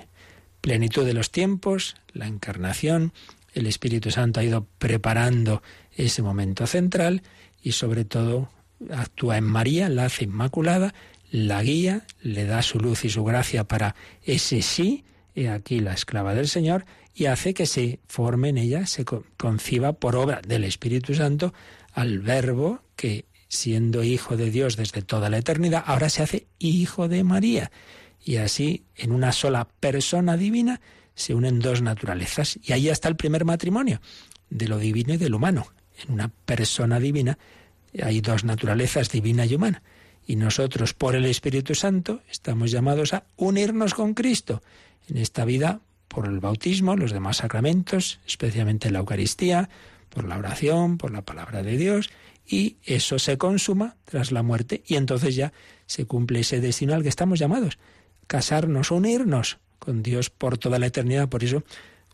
[0.62, 3.12] Plenitud de los tiempos, la encarnación,
[3.54, 7.22] el Espíritu Santo ha ido preparando ese momento central
[7.62, 8.50] y sobre todo
[8.92, 10.94] actúa en María, la hace inmaculada,
[11.32, 15.04] la guía, le da su luz y su gracia para ese sí,
[15.36, 19.06] he aquí la esclava del Señor, y hace que se forme en ella, se
[19.38, 21.54] conciba por obra del Espíritu Santo
[21.92, 27.08] al Verbo que, siendo hijo de Dios desde toda la eternidad, ahora se hace hijo
[27.08, 27.72] de María.
[28.24, 30.82] Y así, en una sola persona divina,
[31.14, 32.58] se unen dos naturalezas.
[32.64, 34.02] Y ahí está el primer matrimonio,
[34.50, 35.68] de lo divino y de lo humano.
[36.04, 37.38] En una persona divina
[38.02, 39.84] hay dos naturalezas, divina y humana.
[40.26, 44.62] Y nosotros, por el Espíritu Santo, estamos llamados a unirnos con Cristo
[45.10, 49.70] en esta vida por el bautismo, los demás sacramentos, especialmente la Eucaristía,
[50.10, 52.10] por la oración, por la palabra de Dios,
[52.48, 55.54] y eso se consuma tras la muerte y entonces ya
[55.86, 57.78] se cumple ese destino al que estamos llamados,
[58.28, 61.30] casarnos, unirnos con Dios por toda la eternidad.
[61.30, 61.64] Por eso,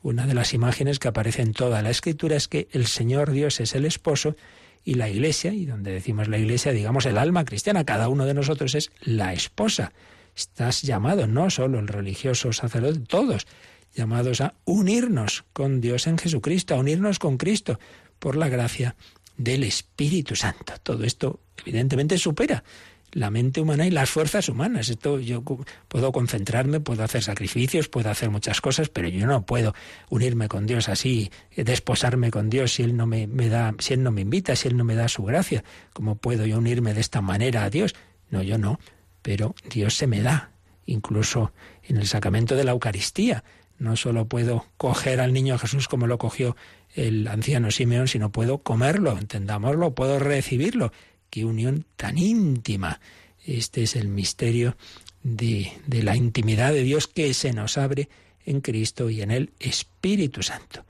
[0.01, 3.59] una de las imágenes que aparece en toda la escritura es que el Señor Dios
[3.59, 4.35] es el esposo
[4.83, 8.33] y la iglesia, y donde decimos la iglesia, digamos el alma cristiana, cada uno de
[8.33, 9.91] nosotros es la esposa.
[10.35, 13.45] Estás llamado, no solo el religioso sacerdote, todos
[13.93, 17.79] llamados a unirnos con Dios en Jesucristo, a unirnos con Cristo
[18.19, 18.95] por la gracia
[19.37, 20.73] del Espíritu Santo.
[20.83, 22.63] Todo esto evidentemente supera
[23.11, 24.89] la mente humana y las fuerzas humanas.
[24.89, 25.43] Esto yo
[25.87, 29.73] puedo concentrarme, puedo hacer sacrificios, puedo hacer muchas cosas, pero yo no puedo
[30.09, 34.03] unirme con Dios así, desposarme con Dios si él no me, me da, si él
[34.03, 35.63] no me invita, si él no me da su gracia.
[35.93, 37.95] ¿Cómo puedo yo unirme de esta manera a Dios?
[38.29, 38.79] No, yo no,
[39.21, 40.51] pero Dios se me da,
[40.85, 41.51] incluso
[41.83, 43.43] en el sacramento de la Eucaristía.
[43.77, 46.57] No solo puedo coger al niño Jesús como lo cogió
[46.93, 50.91] el anciano Simeón, sino puedo comerlo, entendámoslo, puedo recibirlo.
[51.29, 52.99] Qué unión tan íntima.
[53.45, 54.75] Este es el misterio
[55.23, 58.09] de, de la intimidad de Dios que se nos abre
[58.45, 60.85] en Cristo y en el Espíritu Santo.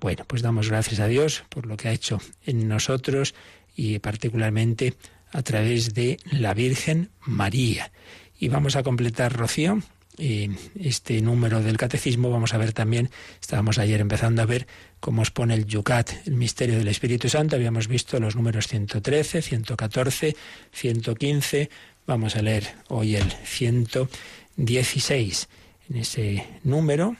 [0.00, 3.34] Bueno, pues damos gracias a Dios por lo que ha hecho en nosotros
[3.76, 4.94] y particularmente
[5.32, 7.90] a través de la Virgen María.
[8.38, 9.80] Y vamos a completar, Rocío,
[10.18, 14.66] este número del catecismo vamos a ver también, estábamos ayer empezando a ver
[15.00, 19.42] cómo os pone el Yucat, el misterio del Espíritu Santo, habíamos visto los números 113,
[19.42, 20.36] 114,
[20.72, 21.70] 115,
[22.06, 25.48] vamos a leer hoy el 116.
[25.90, 27.16] En ese número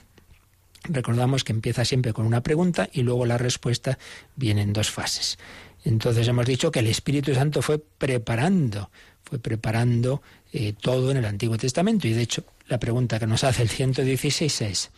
[0.83, 3.97] recordamos que empieza siempre con una pregunta y luego la respuesta
[4.35, 5.37] viene en dos fases.
[5.83, 8.89] Entonces hemos dicho que el Espíritu Santo fue preparando,
[9.23, 10.21] fue preparando
[10.53, 13.69] eh, todo en el Antiguo Testamento y de hecho la pregunta que nos hace el
[13.69, 14.91] 116 es,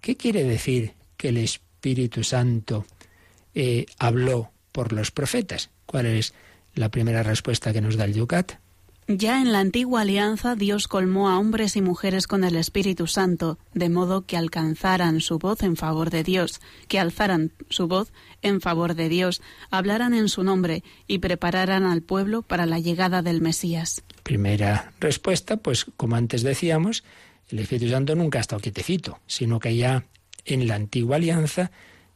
[0.00, 2.84] ¿qué quiere decir que el Espíritu Santo
[3.54, 5.70] eh, habló por los profetas?
[5.86, 6.34] ¿Cuál es
[6.74, 8.54] la primera respuesta que nos da el Yucat?
[9.08, 13.58] Ya en la antigua alianza Dios colmó a hombres y mujeres con el Espíritu Santo,
[13.74, 18.60] de modo que alcanzaran su voz en favor de Dios, que alzaran su voz en
[18.60, 23.40] favor de Dios, hablaran en su nombre y prepararan al pueblo para la llegada del
[23.40, 24.02] Mesías.
[24.22, 27.04] Primera respuesta, pues como antes decíamos,
[27.48, 30.04] el Espíritu Santo nunca ha estado quietecito, sino que ya
[30.44, 31.70] en la antigua alianza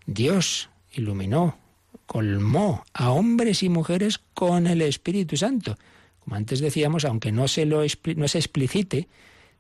[0.07, 1.59] Dios iluminó,
[2.07, 5.77] colmó a hombres y mujeres con el Espíritu Santo.
[6.21, 7.83] Como antes decíamos, aunque no se lo
[8.17, 9.09] no se explicite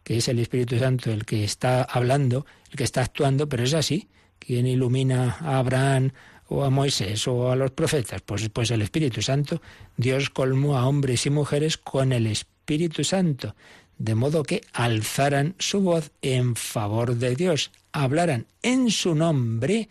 [0.07, 3.75] que es el Espíritu Santo el que está hablando, el que está actuando, pero es
[3.75, 4.07] así.
[4.39, 6.13] ¿Quién ilumina a Abraham,
[6.49, 8.23] o a Moisés o a los profetas?
[8.23, 9.61] Pues, pues el Espíritu Santo.
[9.97, 13.55] Dios colmó a hombres y mujeres con el Espíritu Santo,
[13.99, 19.89] de modo que alzaran su voz en favor de Dios, hablaran en su nombre,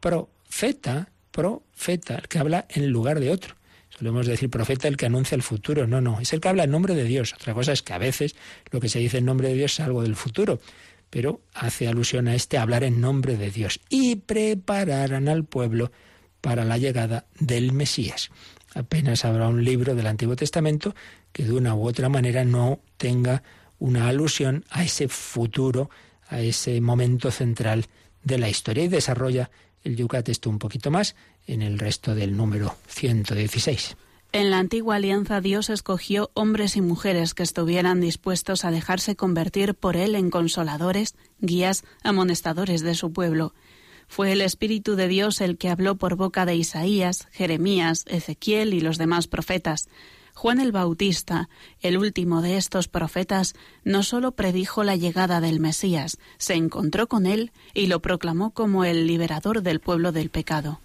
[0.00, 3.54] profeta, profeta, el que habla en lugar de otro.
[3.96, 5.86] Solemos decir profeta el que anuncia el futuro.
[5.86, 7.32] No, no, es el que habla en nombre de Dios.
[7.32, 8.34] Otra cosa es que a veces
[8.72, 10.58] lo que se dice en nombre de Dios es algo del futuro
[11.10, 15.92] pero hace alusión a este hablar en nombre de Dios y prepararán al pueblo
[16.40, 18.30] para la llegada del Mesías.
[18.74, 20.94] Apenas habrá un libro del Antiguo Testamento
[21.32, 23.42] que de una u otra manera no tenga
[23.78, 25.90] una alusión a ese futuro,
[26.28, 27.86] a ese momento central
[28.22, 29.50] de la historia y desarrolla
[29.84, 31.14] el Yucat esto un poquito más
[31.46, 33.96] en el resto del número 116.
[34.34, 39.76] En la antigua alianza Dios escogió hombres y mujeres que estuvieran dispuestos a dejarse convertir
[39.76, 43.54] por Él en consoladores, guías, amonestadores de su pueblo.
[44.08, 48.80] Fue el Espíritu de Dios el que habló por boca de Isaías, Jeremías, Ezequiel y
[48.80, 49.88] los demás profetas.
[50.34, 51.48] Juan el Bautista,
[51.80, 57.26] el último de estos profetas, no sólo predijo la llegada del Mesías, se encontró con
[57.26, 60.80] él y lo proclamó como el liberador del pueblo del pecado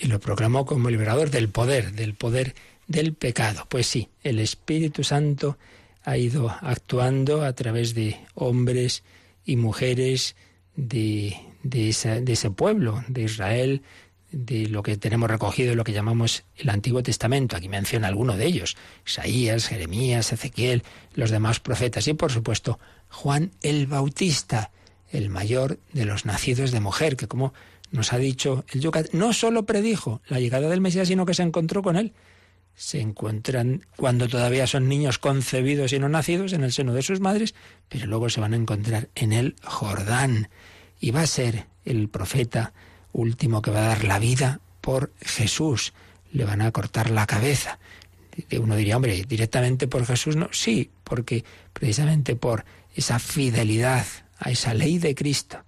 [0.00, 2.54] y lo proclamó como liberador del poder, del poder
[2.86, 3.66] del pecado.
[3.68, 5.58] Pues sí, el Espíritu Santo
[6.04, 9.02] ha ido actuando a través de hombres
[9.44, 10.36] y mujeres
[10.76, 13.82] de, de, ese pueblo, de Israel,
[14.30, 17.56] de lo que tenemos recogido lo que llamamos el Antiguo Testamento.
[17.56, 20.82] Aquí menciona alguno de ellos, Isaías, Jeremías, Ezequiel,
[21.14, 24.70] los demás profetas y por supuesto Juan el Bautista,
[25.10, 27.54] el mayor de los nacidos de mujer, que como
[27.90, 31.42] nos ha dicho el Yucat, no solo predijo la llegada del Mesías, sino que se
[31.42, 32.12] encontró con él.
[32.74, 37.20] Se encuentran cuando todavía son niños concebidos y no nacidos en el seno de sus
[37.20, 37.54] madres,
[37.88, 40.48] pero luego se van a encontrar en el Jordán.
[41.00, 42.72] Y va a ser el profeta
[43.12, 45.92] último que va a dar la vida por Jesús.
[46.30, 47.78] Le van a cortar la cabeza.
[48.60, 50.48] Uno diría, hombre, directamente por Jesús no.
[50.52, 54.06] Sí, porque precisamente por esa fidelidad
[54.38, 55.58] a esa ley de Cristo,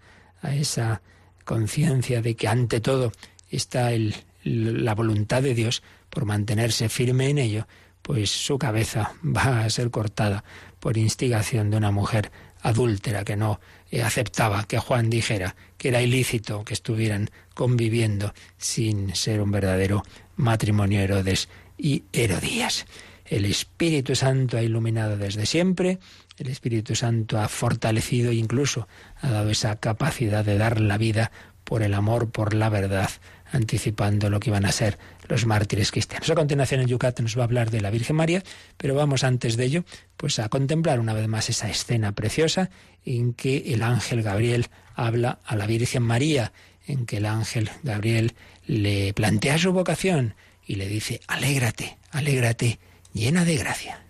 [0.42, 1.02] a esa
[1.44, 3.12] conciencia de que ante todo
[3.50, 7.66] está el, la voluntad de Dios por mantenerse firme en ello,
[8.02, 10.44] pues su cabeza va a ser cortada
[10.78, 12.30] por instigación de una mujer
[12.62, 19.14] adúltera que no eh, aceptaba que Juan dijera que era ilícito que estuvieran conviviendo sin
[19.14, 20.02] ser un verdadero
[20.36, 21.48] matrimonio Herodes
[21.78, 22.86] y Herodías.
[23.24, 25.98] El Espíritu Santo ha iluminado desde siempre,
[26.40, 28.88] el Espíritu Santo ha fortalecido e incluso
[29.20, 31.30] ha dado esa capacidad de dar la vida
[31.64, 33.10] por el amor, por la verdad,
[33.52, 34.98] anticipando lo que iban a ser
[35.28, 36.30] los mártires cristianos.
[36.30, 38.42] A continuación en Yucat nos va a hablar de la Virgen María,
[38.76, 39.84] pero vamos antes de ello
[40.16, 42.70] pues a contemplar una vez más esa escena preciosa
[43.04, 46.52] en que el ángel Gabriel habla a la Virgen María,
[46.86, 48.34] en que el ángel Gabriel
[48.66, 50.34] le plantea su vocación
[50.66, 52.78] y le dice, alégrate, alégrate,
[53.12, 54.09] llena de gracia.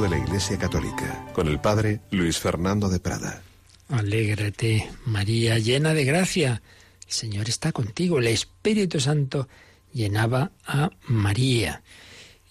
[0.00, 3.42] De la Iglesia Católica con el Padre Luis Fernando de Prada.
[3.88, 6.62] Alégrate, María, llena de gracia.
[7.04, 8.20] El Señor está contigo.
[8.20, 9.48] El Espíritu Santo
[9.92, 11.82] llenaba a María.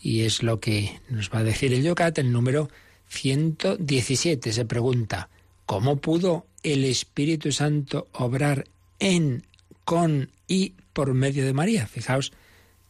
[0.01, 2.69] Y es lo que nos va a decir el Yocat, el número
[3.07, 4.51] 117.
[4.51, 5.29] Se pregunta,
[5.65, 8.65] ¿cómo pudo el Espíritu Santo obrar
[8.99, 9.43] en,
[9.85, 11.87] con y por medio de María?
[11.87, 12.33] Fijaos,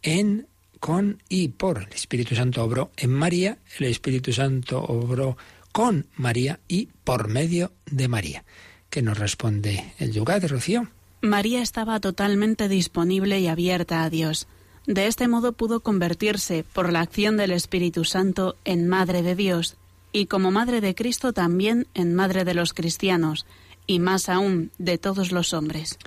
[0.02, 0.48] en,
[0.80, 1.84] con y por.
[1.84, 5.38] El Espíritu Santo obró en María, el Espíritu Santo obró
[5.72, 8.44] con María y por medio de María.
[8.90, 10.88] ¿Qué nos responde el Yugat, Rocío?
[11.22, 14.48] María estaba totalmente disponible y abierta a Dios.
[14.86, 19.76] De este modo pudo convertirse, por la acción del Espíritu Santo, en Madre de Dios,
[20.14, 23.46] y como Madre de Cristo también en Madre de los cristianos,
[23.86, 25.98] y más aún de todos los hombres.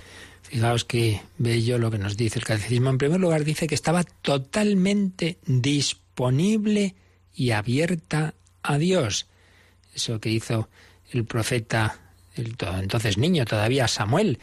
[0.51, 2.91] Fijaos qué bello lo que nos dice el catecismo.
[2.91, 6.97] En primer lugar, dice que estaba totalmente disponible
[7.33, 9.29] y abierta a Dios
[9.95, 10.69] eso que hizo
[11.13, 11.99] el profeta,
[12.35, 14.39] el entonces niño todavía, Samuel,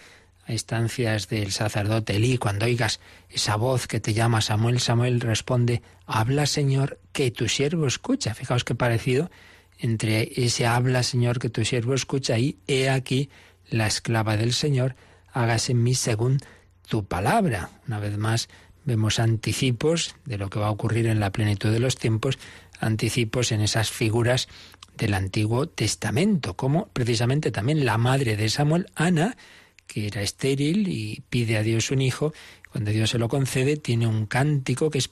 [0.45, 2.99] a instancias del sacerdote Elí, cuando oigas
[3.29, 8.33] esa voz que te llama Samuel, Samuel responde, habla Señor, que tu siervo escucha.
[8.33, 9.29] Fijaos qué parecido
[9.77, 13.29] entre ese habla Señor, que tu siervo escucha y he aquí
[13.69, 14.95] la esclava del Señor,
[15.41, 16.39] hágase en mí según
[16.87, 17.69] tu palabra.
[17.87, 18.49] Una vez más
[18.85, 22.37] vemos anticipos de lo que va a ocurrir en la plenitud de los tiempos,
[22.79, 24.47] anticipos en esas figuras
[24.95, 29.37] del Antiguo Testamento, como precisamente también la madre de Samuel, Ana,
[29.85, 32.33] que era estéril y pide a Dios un hijo,
[32.71, 35.09] cuando Dios se lo concede, tiene un cántico que es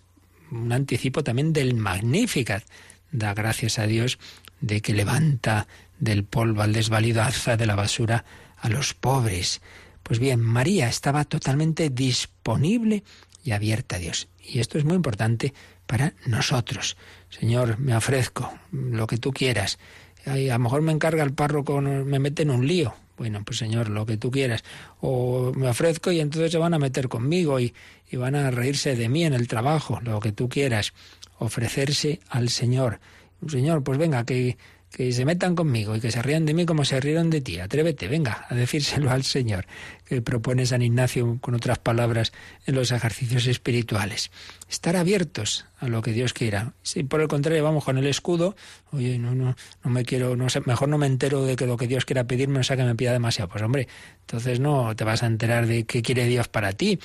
[0.51, 2.63] un anticipo también del Magnificat.
[3.11, 4.19] Da gracias a Dios
[4.61, 5.67] de que levanta
[5.99, 8.25] del polvo al desvalido, alza de la basura
[8.57, 9.61] a los pobres.
[10.05, 13.03] Pues bien, María estaba totalmente disponible
[13.43, 14.27] y abierta a Dios.
[14.39, 15.51] Y esto es muy importante
[15.87, 16.95] para nosotros.
[17.31, 19.79] Señor, me ofrezco lo que tú quieras.
[20.27, 22.93] a lo mejor me encarga el párroco, me mete en un lío.
[23.17, 24.63] Bueno, pues Señor, lo que tú quieras.
[25.01, 27.73] O me ofrezco y entonces se van a meter conmigo y,
[28.07, 30.93] y van a reírse de mí en el trabajo, lo que tú quieras.
[31.39, 32.99] Ofrecerse al Señor.
[33.47, 34.55] Señor, pues venga, que,
[34.95, 37.59] que se metan conmigo y que se rían de mí como se rieron de ti.
[37.59, 39.65] Atrévete, venga, a decírselo al Señor,
[40.05, 42.31] que propone San Ignacio con otras palabras
[42.65, 44.31] en los ejercicios espirituales.
[44.69, 46.75] Estar abiertos a lo que Dios quiera.
[46.81, 48.55] Si por el contrario vamos con el escudo,
[48.93, 51.75] oye, no, no, no me quiero, no sé, mejor no me entero de que lo
[51.75, 53.49] que Dios quiera pedirme no sea que me pida demasiado.
[53.49, 53.89] Pues hombre,
[54.21, 56.99] entonces no te vas a enterar de qué quiere Dios para ti.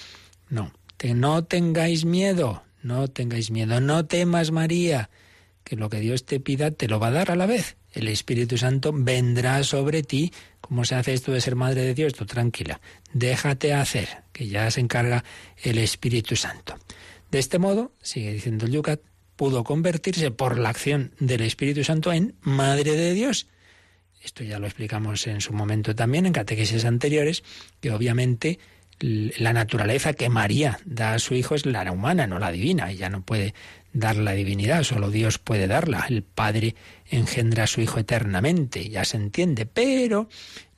[0.48, 0.70] No,
[1.02, 5.10] no tengáis miedo, no tengáis miedo, no temas María,
[5.64, 8.08] que lo que Dios te pida te lo va a dar a la vez el
[8.08, 10.32] Espíritu Santo vendrá sobre ti.
[10.60, 12.14] ¿Cómo se hace esto de ser Madre de Dios?
[12.14, 12.80] Tú tranquila,
[13.12, 15.24] déjate hacer, que ya se encarga
[15.62, 16.78] el Espíritu Santo.
[17.30, 19.00] De este modo, sigue diciendo el Yucat,
[19.36, 23.46] pudo convertirse por la acción del Espíritu Santo en Madre de Dios.
[24.22, 27.42] Esto ya lo explicamos en su momento también en catequesis anteriores,
[27.80, 28.58] que obviamente
[29.00, 32.90] la naturaleza que María da a su hijo es la humana, no la divina.
[32.90, 33.54] Ella no puede
[33.92, 36.06] dar la divinidad, solo Dios puede darla.
[36.08, 36.74] El Padre
[37.08, 40.28] engendra a su Hijo eternamente, ya se entiende, pero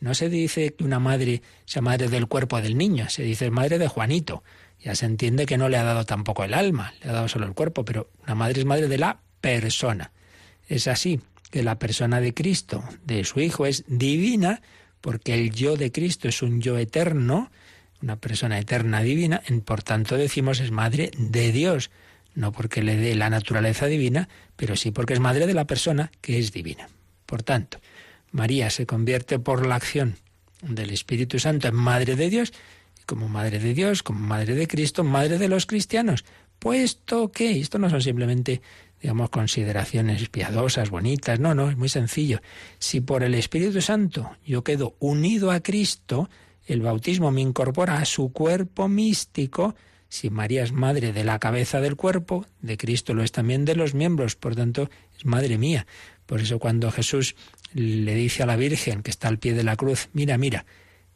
[0.00, 3.78] no se dice que una madre sea madre del cuerpo del niño, se dice madre
[3.78, 4.42] de Juanito.
[4.80, 7.46] Ya se entiende que no le ha dado tampoco el alma, le ha dado solo
[7.46, 10.10] el cuerpo, pero una madre es madre de la persona.
[10.68, 11.20] Es así
[11.50, 14.62] que la persona de Cristo, de su Hijo, es divina,
[15.00, 17.50] porque el yo de Cristo es un yo eterno,
[18.02, 21.90] una persona eterna divina, en por tanto decimos es madre de Dios
[22.34, 26.10] no porque le dé la naturaleza divina, pero sí porque es madre de la persona
[26.20, 26.88] que es divina.
[27.26, 27.78] Por tanto,
[28.30, 30.16] María se convierte por la acción
[30.62, 32.52] del Espíritu Santo en madre de Dios,
[33.00, 36.24] y como madre de Dios, como madre de Cristo, madre de los cristianos,
[36.58, 38.62] puesto que esto no son simplemente
[39.00, 41.40] digamos, consideraciones piadosas, bonitas.
[41.40, 42.40] No, no, es muy sencillo.
[42.78, 46.30] Si por el Espíritu Santo yo quedo unido a Cristo,
[46.66, 49.74] el bautismo me incorpora a su cuerpo místico,
[50.08, 53.76] si María es madre de la cabeza del cuerpo, de Cristo lo es también de
[53.76, 55.86] los miembros, por tanto es madre mía.
[56.26, 57.34] Por eso cuando Jesús
[57.72, 60.66] le dice a la Virgen que está al pie de la cruz, mira, mira,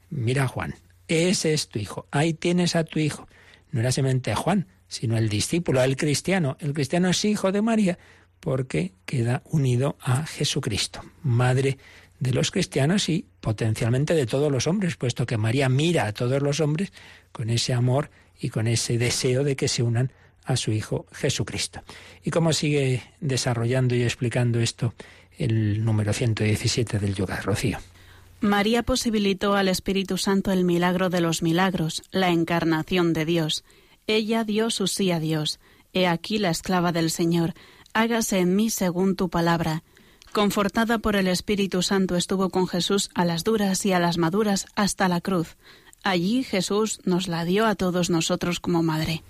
[0.08, 0.74] mira Juan,
[1.08, 3.28] ese es tu hijo, ahí tienes a tu hijo.
[3.70, 6.56] No era simplemente Juan, sino el discípulo, el cristiano.
[6.60, 7.98] El cristiano es hijo de María
[8.40, 11.78] porque queda unido a Jesucristo, madre
[12.20, 16.42] de los cristianos y potencialmente de todos los hombres, puesto que María mira a todos
[16.42, 16.92] los hombres
[17.32, 18.10] con ese amor
[18.40, 20.12] y con ese deseo de que se unan
[20.44, 21.82] a su Hijo Jesucristo.
[22.24, 24.94] ¿Y cómo sigue desarrollando y explicando esto
[25.38, 27.78] el número 117 del Yoga, Rocío?
[28.40, 33.64] María posibilitó al Espíritu Santo el milagro de los milagros, la encarnación de Dios.
[34.06, 35.58] Ella dio su a Dios.
[35.92, 37.54] He aquí la esclava del Señor.
[37.92, 39.82] hágase en mí según tu palabra.
[40.36, 44.66] Confortada por el Espíritu Santo estuvo con Jesús a las duras y a las maduras
[44.74, 45.56] hasta la cruz.
[46.02, 49.22] Allí Jesús nos la dio a todos nosotros como madre.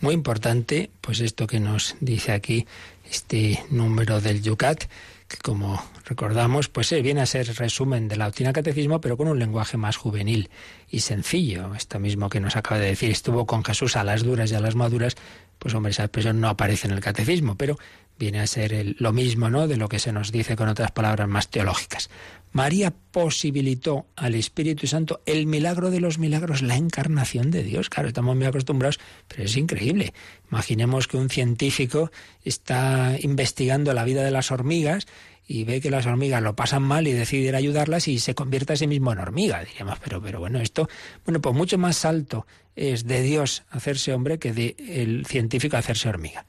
[0.00, 2.66] Muy importante, pues esto que nos dice aquí
[3.08, 4.86] este número del Yucat,
[5.28, 9.28] que como recordamos, pues eh, viene a ser resumen de la doctrina catecismo, pero con
[9.28, 10.50] un lenguaje más juvenil
[10.90, 11.72] y sencillo.
[11.76, 14.60] Esto mismo que nos acaba de decir, estuvo con Jesús a las duras y a
[14.60, 15.14] las maduras,
[15.60, 17.78] pues hombre, esa expresión no aparece en el catecismo, pero
[18.18, 19.68] viene a ser lo mismo, ¿no?
[19.68, 22.10] De lo que se nos dice con otras palabras más teológicas.
[22.52, 27.90] María posibilitó al Espíritu Santo el milagro de los milagros, la encarnación de Dios.
[27.90, 28.98] Claro, estamos muy acostumbrados,
[29.28, 30.14] pero es increíble.
[30.50, 32.10] Imaginemos que un científico
[32.44, 35.06] está investigando la vida de las hormigas
[35.46, 38.76] y ve que las hormigas lo pasan mal y decide ayudarlas y se convierte a
[38.76, 39.64] sí mismo en hormiga.
[39.64, 40.88] Diríamos, pero, pero bueno, esto,
[41.24, 42.46] bueno, pues mucho más alto
[42.76, 46.46] es de Dios hacerse hombre que de el científico hacerse hormiga.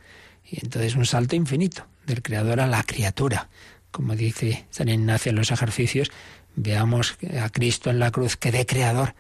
[0.52, 3.50] Y entonces un salto infinito del creador a la criatura.
[3.92, 6.12] Como dice San Ignacio en los ejercicios,
[6.56, 9.16] veamos a Cristo en la cruz que de creador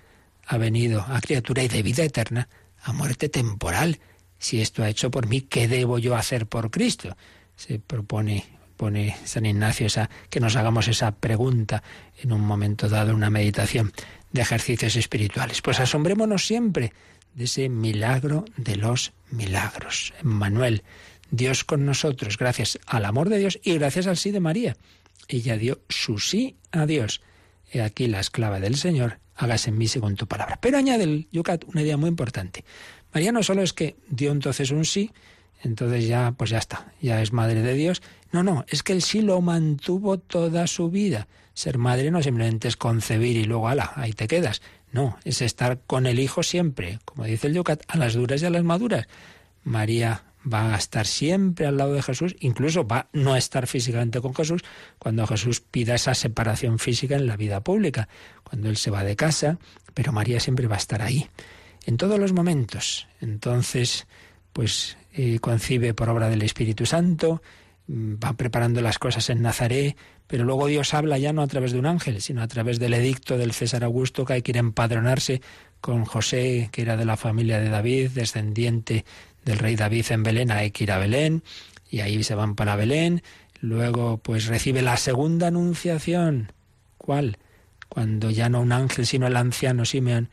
[0.45, 2.49] ha venido a criatura y de vida eterna
[2.81, 3.99] a muerte temporal.
[4.37, 7.15] Si esto ha hecho por mí, ¿qué debo yo hacer por Cristo?
[7.55, 11.83] Se propone pone San Ignacio esa, que nos hagamos esa pregunta
[12.23, 13.91] en un momento dado, una meditación
[14.31, 15.61] de ejercicios espirituales.
[15.61, 16.93] Pues asombrémonos siempre
[17.35, 20.13] de ese milagro de los milagros.
[20.23, 20.83] Manuel,
[21.31, 24.77] Dios con nosotros, gracias al amor de Dios y gracias al sí de María.
[25.27, 27.21] Ella dio su sí a Dios.
[27.71, 30.59] He aquí la esclava del Señor, hágase en mí según tu palabra.
[30.61, 32.65] Pero añade el Yucat una idea muy importante.
[33.13, 35.11] María no solo es que dio entonces un sí,
[35.61, 38.01] entonces ya, pues ya está, ya es madre de Dios.
[38.31, 41.27] No, no, es que el sí lo mantuvo toda su vida.
[41.53, 44.61] Ser madre no simplemente es concebir y luego, ala, ahí te quedas.
[44.91, 48.45] No, es estar con el Hijo siempre, como dice el Yucat, a las duras y
[48.45, 49.07] a las maduras.
[49.63, 54.21] María va a estar siempre al lado de Jesús, incluso va no a estar físicamente
[54.21, 54.63] con Jesús
[54.97, 58.07] cuando Jesús pida esa separación física en la vida pública,
[58.43, 59.59] cuando Él se va de casa,
[59.93, 61.27] pero María siempre va a estar ahí,
[61.85, 63.07] en todos los momentos.
[63.21, 64.07] Entonces,
[64.53, 67.41] pues eh, concibe por obra del Espíritu Santo,
[67.87, 71.73] mm, va preparando las cosas en Nazaret, pero luego Dios habla ya no a través
[71.73, 74.57] de un ángel, sino a través del edicto del César Augusto que hay que ir
[74.57, 75.41] a empadronarse
[75.81, 79.05] con José, que era de la familia de David, descendiente
[79.45, 81.43] del rey David en Belén, hay que ir a Belén,
[81.89, 83.23] y ahí se van para Belén.
[83.61, 86.51] Luego, pues recibe la segunda anunciación.
[86.97, 87.37] ¿Cuál?
[87.89, 90.29] Cuando ya no un ángel, sino el anciano Simeón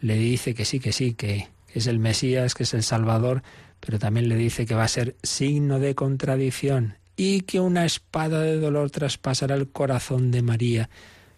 [0.00, 3.42] le dice que sí, que sí, que es el Mesías, que es el Salvador,
[3.80, 8.42] pero también le dice que va a ser signo de contradicción y que una espada
[8.42, 10.88] de dolor traspasará el corazón de María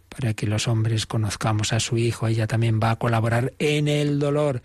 [0.08, 2.26] para que los hombres conozcamos a su Hijo.
[2.26, 4.62] Ella también va a colaborar en el dolor.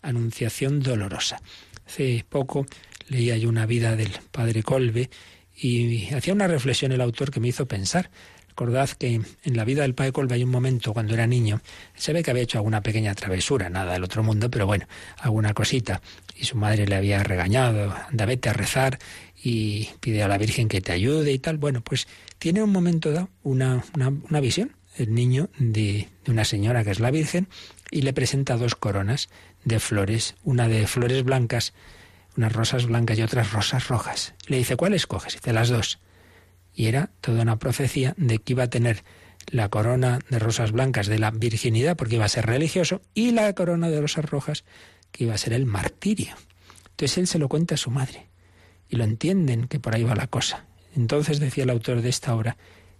[0.00, 1.42] Anunciación dolorosa.
[1.86, 2.66] Hace poco
[3.08, 5.10] leía yo una vida del padre Colbe
[5.56, 8.10] y hacía una reflexión el autor que me hizo pensar.
[8.48, 11.60] Recordad que en la vida del padre Colbe hay un momento cuando era niño,
[11.96, 14.86] se ve que había hecho alguna pequeña travesura, nada del otro mundo, pero bueno,
[15.18, 16.00] alguna cosita.
[16.36, 19.00] Y su madre le había regañado, anda, vete a rezar
[19.42, 21.58] y pide a la Virgen que te ayude y tal.
[21.58, 22.06] Bueno, pues
[22.38, 27.00] tiene un momento dado una, una, visión, el niño de, de una señora que es
[27.00, 27.48] la Virgen,
[27.90, 29.28] y le presenta dos coronas
[29.64, 31.72] de flores, una de flores blancas,
[32.36, 34.34] unas rosas blancas y otras rosas rojas.
[34.46, 35.34] Le dice, ¿cuál escoges?
[35.34, 36.00] Dice, las dos.
[36.74, 39.04] Y era toda una profecía de que iba a tener
[39.46, 43.52] la corona de rosas blancas de la virginidad, porque iba a ser religioso, y la
[43.52, 44.64] corona de rosas rojas,
[45.12, 46.34] que iba a ser el martirio.
[46.90, 48.26] Entonces él se lo cuenta a su madre,
[48.88, 50.64] y lo entienden que por ahí va la cosa.
[50.96, 52.56] Entonces decía el autor de esta obra,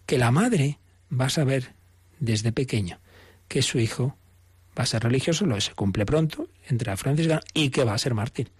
[0.06, 0.78] que la madre
[1.10, 1.74] va a saber
[2.20, 3.00] desde pequeño
[3.48, 4.16] que su hijo
[4.78, 8.14] va a ser religioso, lo se cumple pronto, entra franciscano y que va a ser
[8.14, 8.50] mártir,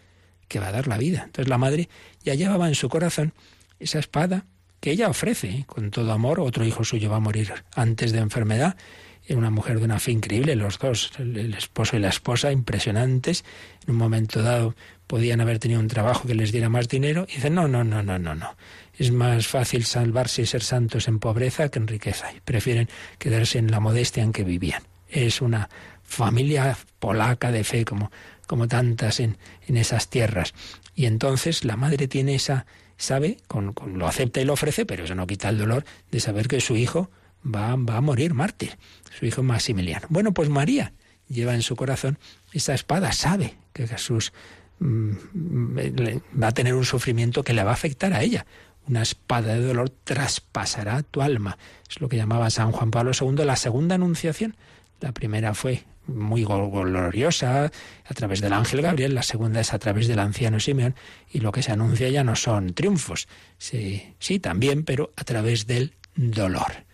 [0.49, 1.23] que va a dar la vida.
[1.27, 1.89] Entonces la madre
[2.23, 3.33] ya llevaba en su corazón
[3.79, 4.47] esa espada
[4.85, 5.65] que ella ofrece ¿eh?
[5.67, 6.41] con todo amor.
[6.41, 8.77] Otro hijo suyo va a morir antes de enfermedad.
[9.31, 13.47] Una mujer de una fe increíble, los dos, el esposo y la esposa, impresionantes.
[13.87, 14.75] En un momento dado
[15.07, 17.27] podían haber tenido un trabajo que les diera más dinero.
[17.31, 18.57] Y dicen, no, no, no, no, no, no.
[18.99, 22.31] Es más fácil salvarse y ser santos en pobreza que en riqueza.
[22.35, 24.83] Y prefieren quedarse en la modestia en que vivían.
[25.09, 25.71] Es una
[26.15, 28.11] familia polaca de fe, como,
[28.47, 29.37] como tantas en,
[29.67, 30.55] en esas tierras.
[30.95, 35.15] Y entonces la madre tiene esa, sabe, con, lo acepta y lo ofrece, pero eso
[35.15, 37.11] no quita el dolor de saber que su hijo
[37.45, 38.79] va, va a morir mártir,
[39.19, 40.07] su hijo Maximiliano.
[40.11, 40.93] Bueno, pues María
[41.29, 42.19] lleva en su corazón
[42.53, 44.33] esa espada, sabe que Jesús
[44.79, 45.11] mm,
[46.43, 48.47] va a tener un sufrimiento que le va a afectar a ella.
[48.87, 51.57] Una espada de dolor traspasará tu alma.
[51.89, 54.57] Es lo que llamaba San Juan Pablo II la segunda anunciación
[55.01, 57.71] La primera fue muy gloriosa
[58.05, 60.95] a través del ángel Gabriel, la segunda es a través del anciano Simeón
[61.31, 63.29] y lo que se anuncia ya no son triunfos,
[63.59, 66.85] sí, sí también, pero a través del dolor.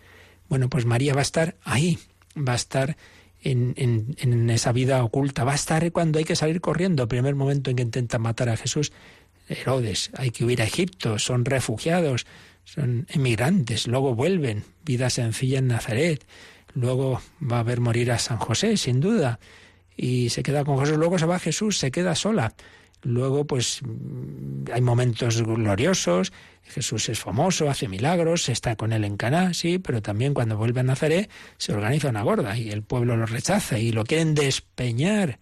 [0.49, 1.99] Bueno, pues María va a estar ahí,
[2.37, 2.97] va a estar
[3.41, 7.69] en, en, esa vida oculta, va a estar cuando hay que salir corriendo, primer momento
[7.69, 8.91] en que intenta matar a Jesús,
[9.49, 12.25] Herodes, hay que huir a Egipto, son refugiados,
[12.63, 16.23] son emigrantes, luego vuelven, vida sencilla en Nazaret,
[16.73, 19.39] luego va a ver morir a San José, sin duda,
[19.95, 22.53] y se queda con Jesús, luego se va Jesús, se queda sola.
[23.03, 23.81] Luego, pues
[24.71, 26.31] hay momentos gloriosos,
[26.63, 30.81] Jesús es famoso, hace milagros, está con él en Caná, sí, pero también cuando vuelve
[30.81, 35.39] a Nazaret se organiza una gorda y el pueblo lo rechaza y lo quieren despeñar.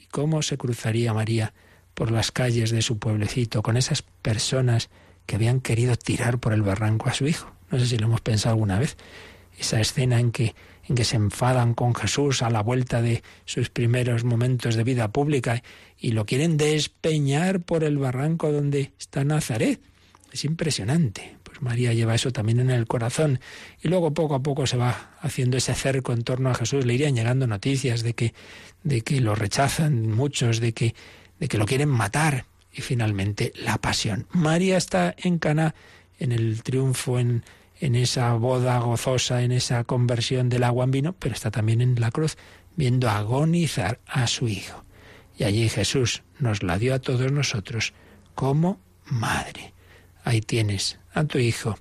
[0.00, 1.54] ¿Y cómo se cruzaría María
[1.94, 4.90] por las calles de su pueblecito con esas personas
[5.26, 7.52] que habían querido tirar por el barranco a su hijo?
[7.70, 8.96] No sé si lo hemos pensado alguna vez
[9.58, 10.54] esa escena en que,
[10.84, 15.08] en que se enfadan con Jesús a la vuelta de sus primeros momentos de vida
[15.08, 15.62] pública
[15.98, 19.80] y lo quieren despeñar por el barranco donde está Nazaret.
[20.32, 21.38] Es impresionante.
[21.42, 23.40] Pues María lleva eso también en el corazón
[23.82, 26.84] y luego poco a poco se va haciendo ese cerco en torno a Jesús.
[26.84, 28.34] Le irían llegando noticias de que,
[28.82, 30.94] de que lo rechazan muchos, de que,
[31.38, 34.26] de que lo quieren matar y finalmente la pasión.
[34.32, 35.74] María está en Cana
[36.18, 37.42] en el triunfo en
[37.80, 42.00] en esa boda gozosa, en esa conversión del agua en vino, pero está también en
[42.00, 42.36] la cruz,
[42.76, 44.84] viendo agonizar a su Hijo.
[45.38, 47.92] Y allí Jesús nos la dio a todos nosotros
[48.34, 49.74] como madre.
[50.24, 51.78] Ahí tienes a tu Hijo,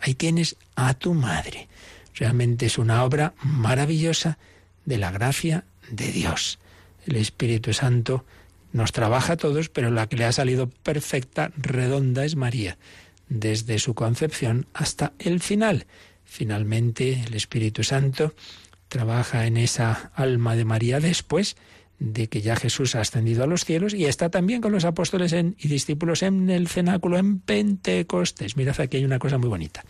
[0.00, 1.68] ahí tienes a tu madre.
[2.14, 4.38] Realmente es una obra maravillosa
[4.84, 6.58] de la gracia de Dios.
[7.06, 8.24] El Espíritu Santo
[8.72, 12.76] nos trabaja a todos, pero la que le ha salido perfecta, redonda, es María
[13.28, 15.86] desde su concepción hasta el final.
[16.24, 18.34] Finalmente, el Espíritu Santo
[18.88, 21.56] trabaja en esa alma de María después
[21.98, 25.32] de que ya Jesús ha ascendido a los cielos y está también con los apóstoles
[25.32, 28.56] y discípulos en el cenáculo en Pentecostés.
[28.56, 29.84] Mirad aquí hay una cosa muy bonita.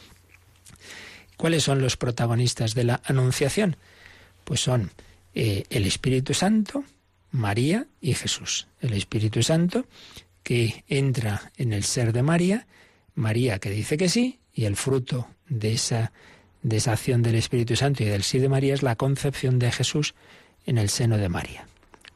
[1.37, 3.76] ¿Cuáles son los protagonistas de la Anunciación?
[4.45, 4.93] Pues son
[5.34, 6.84] eh, el Espíritu Santo,
[7.32, 8.68] María y Jesús.
[8.80, 9.87] El Espíritu Santo
[10.43, 12.66] que entra en el ser de María
[13.16, 16.12] María que dice que sí, y el fruto de esa,
[16.62, 19.72] de esa acción del Espíritu Santo y del sí de María es la concepción de
[19.72, 20.14] Jesús
[20.64, 21.66] en el seno de María.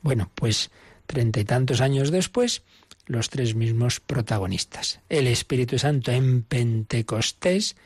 [0.02, 0.70] Bueno, pues
[1.06, 2.62] treinta y tantos años después,
[3.06, 5.00] los tres mismos protagonistas.
[5.08, 7.76] El Espíritu Santo en Pentecostés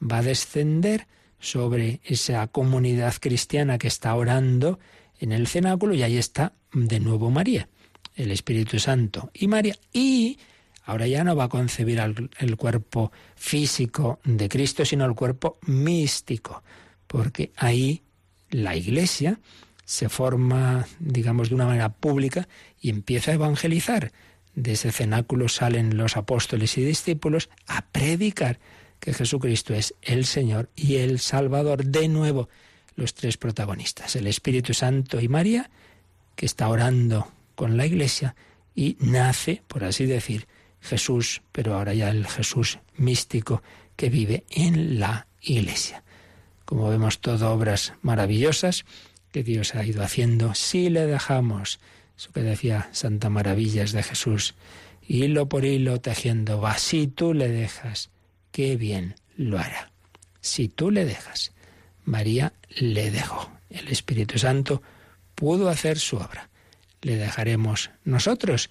[0.00, 1.06] va a descender
[1.38, 4.78] sobre esa comunidad cristiana que está orando
[5.18, 7.68] en el cenáculo y ahí está de nuevo María,
[8.14, 10.38] el Espíritu Santo y María y
[10.90, 16.64] Ahora ya no va a concebir el cuerpo físico de Cristo, sino el cuerpo místico,
[17.06, 18.02] porque ahí
[18.50, 19.38] la Iglesia
[19.84, 22.48] se forma, digamos, de una manera pública
[22.80, 24.10] y empieza a evangelizar.
[24.56, 28.58] De ese cenáculo salen los apóstoles y discípulos a predicar
[28.98, 31.84] que Jesucristo es el Señor y el Salvador.
[31.84, 32.48] De nuevo,
[32.96, 35.70] los tres protagonistas, el Espíritu Santo y María,
[36.34, 38.34] que está orando con la Iglesia
[38.74, 40.48] y nace, por así decir,
[40.80, 43.62] Jesús, pero ahora ya el Jesús místico
[43.96, 46.02] que vive en la Iglesia.
[46.64, 48.84] Como vemos, todo obras maravillosas
[49.32, 51.80] que Dios ha ido haciendo si le dejamos.
[52.16, 54.54] Eso que decía Santa Maravillas de Jesús,
[55.06, 56.78] hilo por hilo tejiendo va.
[56.78, 58.10] Si tú le dejas,
[58.52, 59.90] qué bien lo hará.
[60.40, 61.52] Si tú le dejas.
[62.04, 63.50] María le dejó.
[63.68, 64.82] El Espíritu Santo
[65.34, 66.50] pudo hacer su obra.
[67.02, 68.70] ¿Le dejaremos nosotros?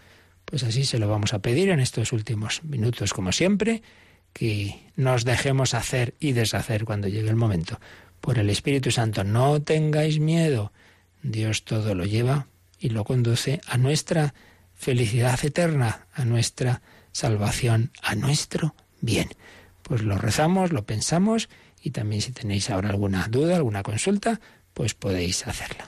[0.49, 3.83] Pues así se lo vamos a pedir en estos últimos minutos, como siempre,
[4.33, 7.79] que nos dejemos hacer y deshacer cuando llegue el momento.
[8.19, 10.71] Por el Espíritu Santo, no tengáis miedo.
[11.21, 12.47] Dios todo lo lleva
[12.79, 14.33] y lo conduce a nuestra
[14.73, 16.81] felicidad eterna, a nuestra
[17.11, 19.29] salvación, a nuestro bien.
[19.83, 21.47] Pues lo rezamos, lo pensamos
[21.83, 24.39] y también si tenéis ahora alguna duda, alguna consulta,
[24.73, 25.87] pues podéis hacerla.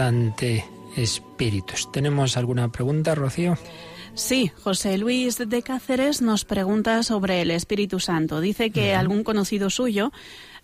[0.00, 0.64] ante
[0.96, 1.90] espíritus.
[1.92, 3.56] ¿Tenemos alguna pregunta, Rocío?
[4.14, 8.40] Sí, José Luis de Cáceres nos pregunta sobre el Espíritu Santo.
[8.40, 10.10] Dice que algún conocido suyo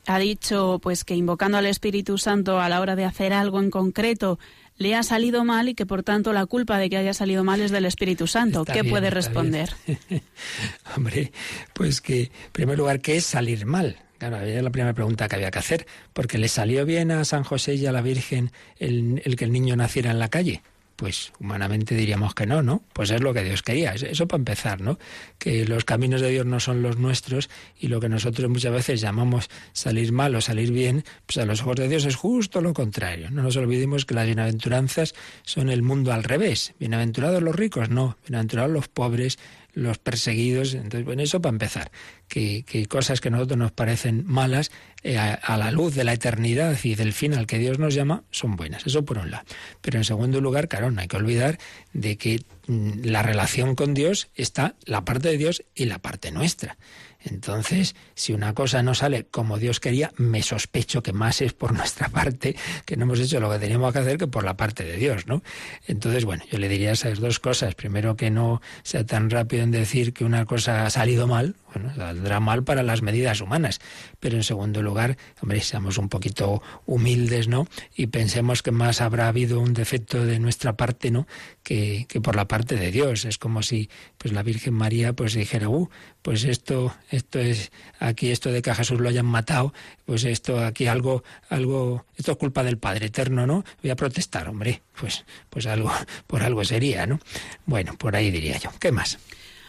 [0.06, 3.70] ha dicho pues que invocando al Espíritu Santo a la hora de hacer algo en
[3.70, 4.38] concreto
[4.76, 7.60] le ha salido mal y que por tanto la culpa de que haya salido mal
[7.60, 8.64] es del Espíritu Santo.
[8.64, 9.70] ¿Qué puede responder?
[10.96, 11.32] Hombre,
[11.72, 13.96] pues que, en primer lugar, ¿qué es salir mal?
[14.18, 17.44] Claro, es la primera pregunta que había que hacer, porque le salió bien a San
[17.44, 20.62] José y a la Virgen el que el niño naciera en la calle.
[20.96, 22.82] Pues humanamente diríamos que no, ¿no?
[22.94, 23.92] Pues es lo que Dios quería.
[23.92, 24.98] Eso para empezar, ¿no?
[25.38, 29.02] Que los caminos de Dios no son los nuestros y lo que nosotros muchas veces
[29.02, 32.72] llamamos salir mal o salir bien, pues a los ojos de Dios es justo lo
[32.72, 33.30] contrario.
[33.30, 36.72] No nos olvidemos que las bienaventuranzas son el mundo al revés.
[36.80, 38.16] Bienaventurados los ricos, no.
[38.26, 39.38] Bienaventurados los pobres,
[39.76, 40.74] los perseguidos.
[40.74, 41.92] Entonces, bueno, eso para empezar,
[42.28, 44.72] que, cosas que a nosotros nos parecen malas,
[45.02, 48.24] eh, a, la luz de la eternidad y del fin al que Dios nos llama,
[48.30, 48.86] son buenas.
[48.86, 49.44] Eso por un lado.
[49.82, 51.58] Pero en segundo lugar, claro, no hay que olvidar
[51.92, 56.32] de que mm, la relación con Dios está la parte de Dios y la parte
[56.32, 56.78] nuestra.
[57.26, 61.72] Entonces, si una cosa no sale como Dios quería, me sospecho que más es por
[61.76, 64.84] nuestra parte, que no hemos hecho lo que teníamos que hacer, que por la parte
[64.84, 65.42] de Dios, ¿no?
[65.86, 67.74] Entonces, bueno, yo le diría esas dos cosas.
[67.74, 71.56] Primero, que no sea tan rápido en decir que una cosa ha salido mal,
[71.94, 73.80] saldrá mal para las medidas humanas.
[74.20, 77.66] Pero en segundo lugar, hombre, seamos un poquito humildes, ¿no?
[77.94, 81.26] Y pensemos que más habrá habido un defecto de nuestra parte, ¿no?
[81.62, 83.24] Que, que por la parte de Dios.
[83.24, 85.88] Es como si pues la Virgen María pues dijera, uh,
[86.22, 87.70] pues esto, esto es
[88.00, 89.72] aquí esto de que a Jesús lo hayan matado,
[90.04, 93.64] pues esto aquí algo, algo, esto es culpa del Padre Eterno, ¿no?
[93.82, 95.92] Voy a protestar, hombre, pues, pues algo,
[96.26, 97.20] por algo sería, ¿no?
[97.64, 98.70] Bueno, por ahí diría yo.
[98.80, 99.18] ¿Qué más?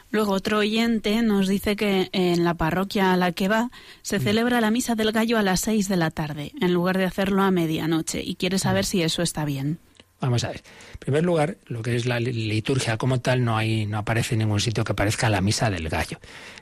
[0.09, 3.69] Luego otro oyente nos dice que en la parroquia a la que va
[4.01, 7.05] se celebra la misa del gallo a las seis de la tarde, en lugar de
[7.05, 8.87] hacerlo a medianoche, y quiere saber mm.
[8.87, 9.79] si eso está bien.
[10.19, 10.63] Vamos a ver.
[10.93, 14.39] En primer lugar, lo que es la liturgia como tal, no hay, no aparece en
[14.39, 16.19] ningún sitio que parezca la misa del gallo.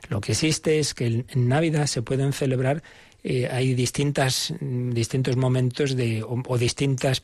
[0.08, 2.82] Lo que existe es que en Navidad se pueden celebrar,
[3.24, 7.22] eh, hay distintas, distintos momentos de, o, distintas,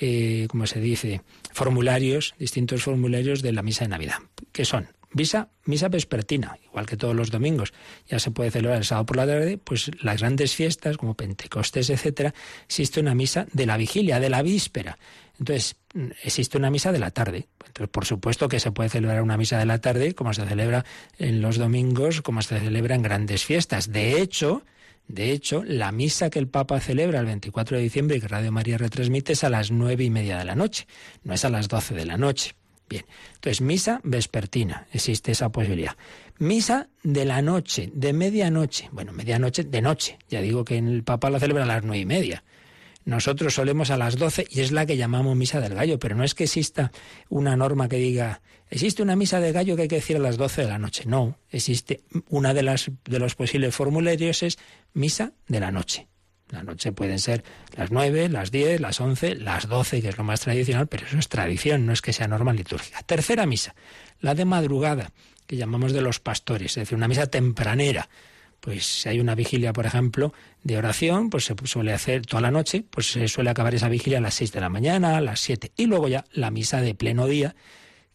[0.00, 1.20] eh, como se dice,
[1.52, 4.18] formularios, distintos formularios de la misa de Navidad,
[4.52, 7.72] que son Misa, misa vespertina, igual que todos los domingos.
[8.08, 11.88] Ya se puede celebrar el sábado por la tarde, pues las grandes fiestas como Pentecostés,
[11.88, 12.34] etcétera,
[12.66, 14.98] existe una misa de la vigilia, de la víspera.
[15.38, 15.76] Entonces,
[16.22, 17.46] existe una misa de la tarde.
[17.66, 20.84] Entonces, por supuesto que se puede celebrar una misa de la tarde, como se celebra
[21.18, 23.92] en los domingos, como se celebra en grandes fiestas.
[23.92, 24.64] De hecho,
[25.06, 28.50] de hecho, la misa que el Papa celebra el 24 de diciembre y que Radio
[28.50, 30.86] María retransmite es a las nueve y media de la noche,
[31.22, 32.54] no es a las doce de la noche.
[32.88, 33.04] Bien,
[33.34, 35.96] entonces misa vespertina, existe esa posibilidad.
[36.38, 41.30] Misa de la noche, de medianoche, bueno, medianoche de noche, ya digo que el Papa
[41.30, 42.44] la celebra a las nueve y media.
[43.04, 46.24] Nosotros solemos a las doce y es la que llamamos misa del gallo, pero no
[46.24, 46.90] es que exista
[47.28, 50.38] una norma que diga, existe una misa del gallo que hay que decir a las
[50.38, 51.04] doce de la noche.
[51.06, 54.58] No, existe una de las de los posibles formularios es
[54.94, 56.08] misa de la noche.
[56.54, 57.42] La noche pueden ser
[57.76, 61.18] las nueve, las diez, las once, las doce, que es lo más tradicional, pero eso
[61.18, 63.02] es tradición, no es que sea norma litúrgica.
[63.02, 63.74] Tercera misa,
[64.20, 65.10] la de madrugada,
[65.48, 68.08] que llamamos de los pastores, es decir, una misa tempranera.
[68.60, 70.32] Pues si hay una vigilia, por ejemplo,
[70.62, 74.18] de oración, pues se suele hacer toda la noche, pues se suele acabar esa vigilia
[74.18, 76.94] a las seis de la mañana, a las siete, y luego ya la misa de
[76.94, 77.56] pleno día,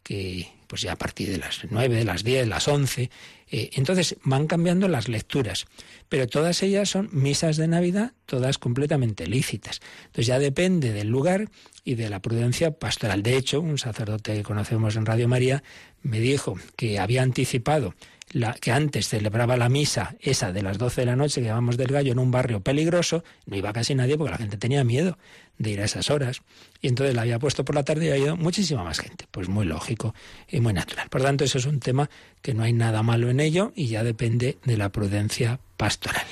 [0.01, 3.09] que pues ya a partir de las nueve, las diez, las once.
[3.51, 5.65] Eh, entonces van cambiando las lecturas,
[6.07, 9.79] pero todas ellas son misas de Navidad, todas completamente lícitas.
[10.05, 11.49] Entonces ya depende del lugar
[11.83, 13.23] y de la prudencia pastoral.
[13.23, 15.63] De hecho, un sacerdote que conocemos en Radio María
[16.03, 17.95] me dijo que había anticipado
[18.31, 21.77] la, que antes celebraba la misa, esa de las 12 de la noche que llamamos
[21.77, 25.17] del gallo, en un barrio peligroso, no iba casi nadie porque la gente tenía miedo
[25.57, 26.41] de ir a esas horas.
[26.81, 29.25] Y entonces la había puesto por la tarde y ha ido muchísima más gente.
[29.31, 30.13] Pues muy lógico
[30.47, 31.09] y muy natural.
[31.09, 32.09] Por tanto, eso es un tema
[32.41, 36.25] que no hay nada malo en ello y ya depende de la prudencia pastoral.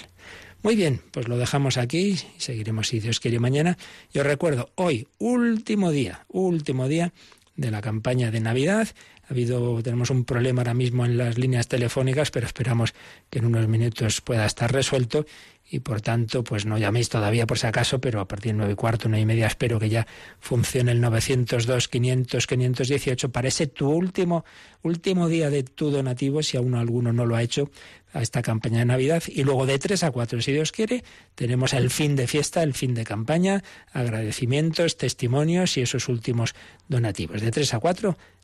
[0.63, 3.77] Muy bien, pues lo dejamos aquí y seguiremos si Dios quiere mañana.
[4.13, 7.13] Yo recuerdo hoy, último día, último día
[7.55, 8.87] de la campaña de Navidad.
[9.29, 12.93] Ha habido, tenemos un problema ahora mismo en las líneas telefónicas, pero esperamos
[13.29, 15.25] que en unos minutos pueda estar resuelto
[15.69, 18.73] y por tanto, pues no llaméis todavía por si acaso, pero a partir de nueve
[18.73, 20.07] y cuarto, nueve y media, espero que ya
[20.39, 24.45] funcione el 902, 500, 518 para ese tu último,
[24.81, 27.69] último día de tu donativo, si aún alguno no lo ha hecho,
[28.13, 29.23] a esta campaña de Navidad.
[29.27, 31.03] Y luego de tres a cuatro, si Dios quiere,
[31.35, 33.61] tenemos el fin de fiesta, el fin de campaña,
[33.91, 36.55] agradecimientos, testimonios y esos últimos
[36.87, 37.41] donativos.
[37.41, 38.17] De tres a cuatro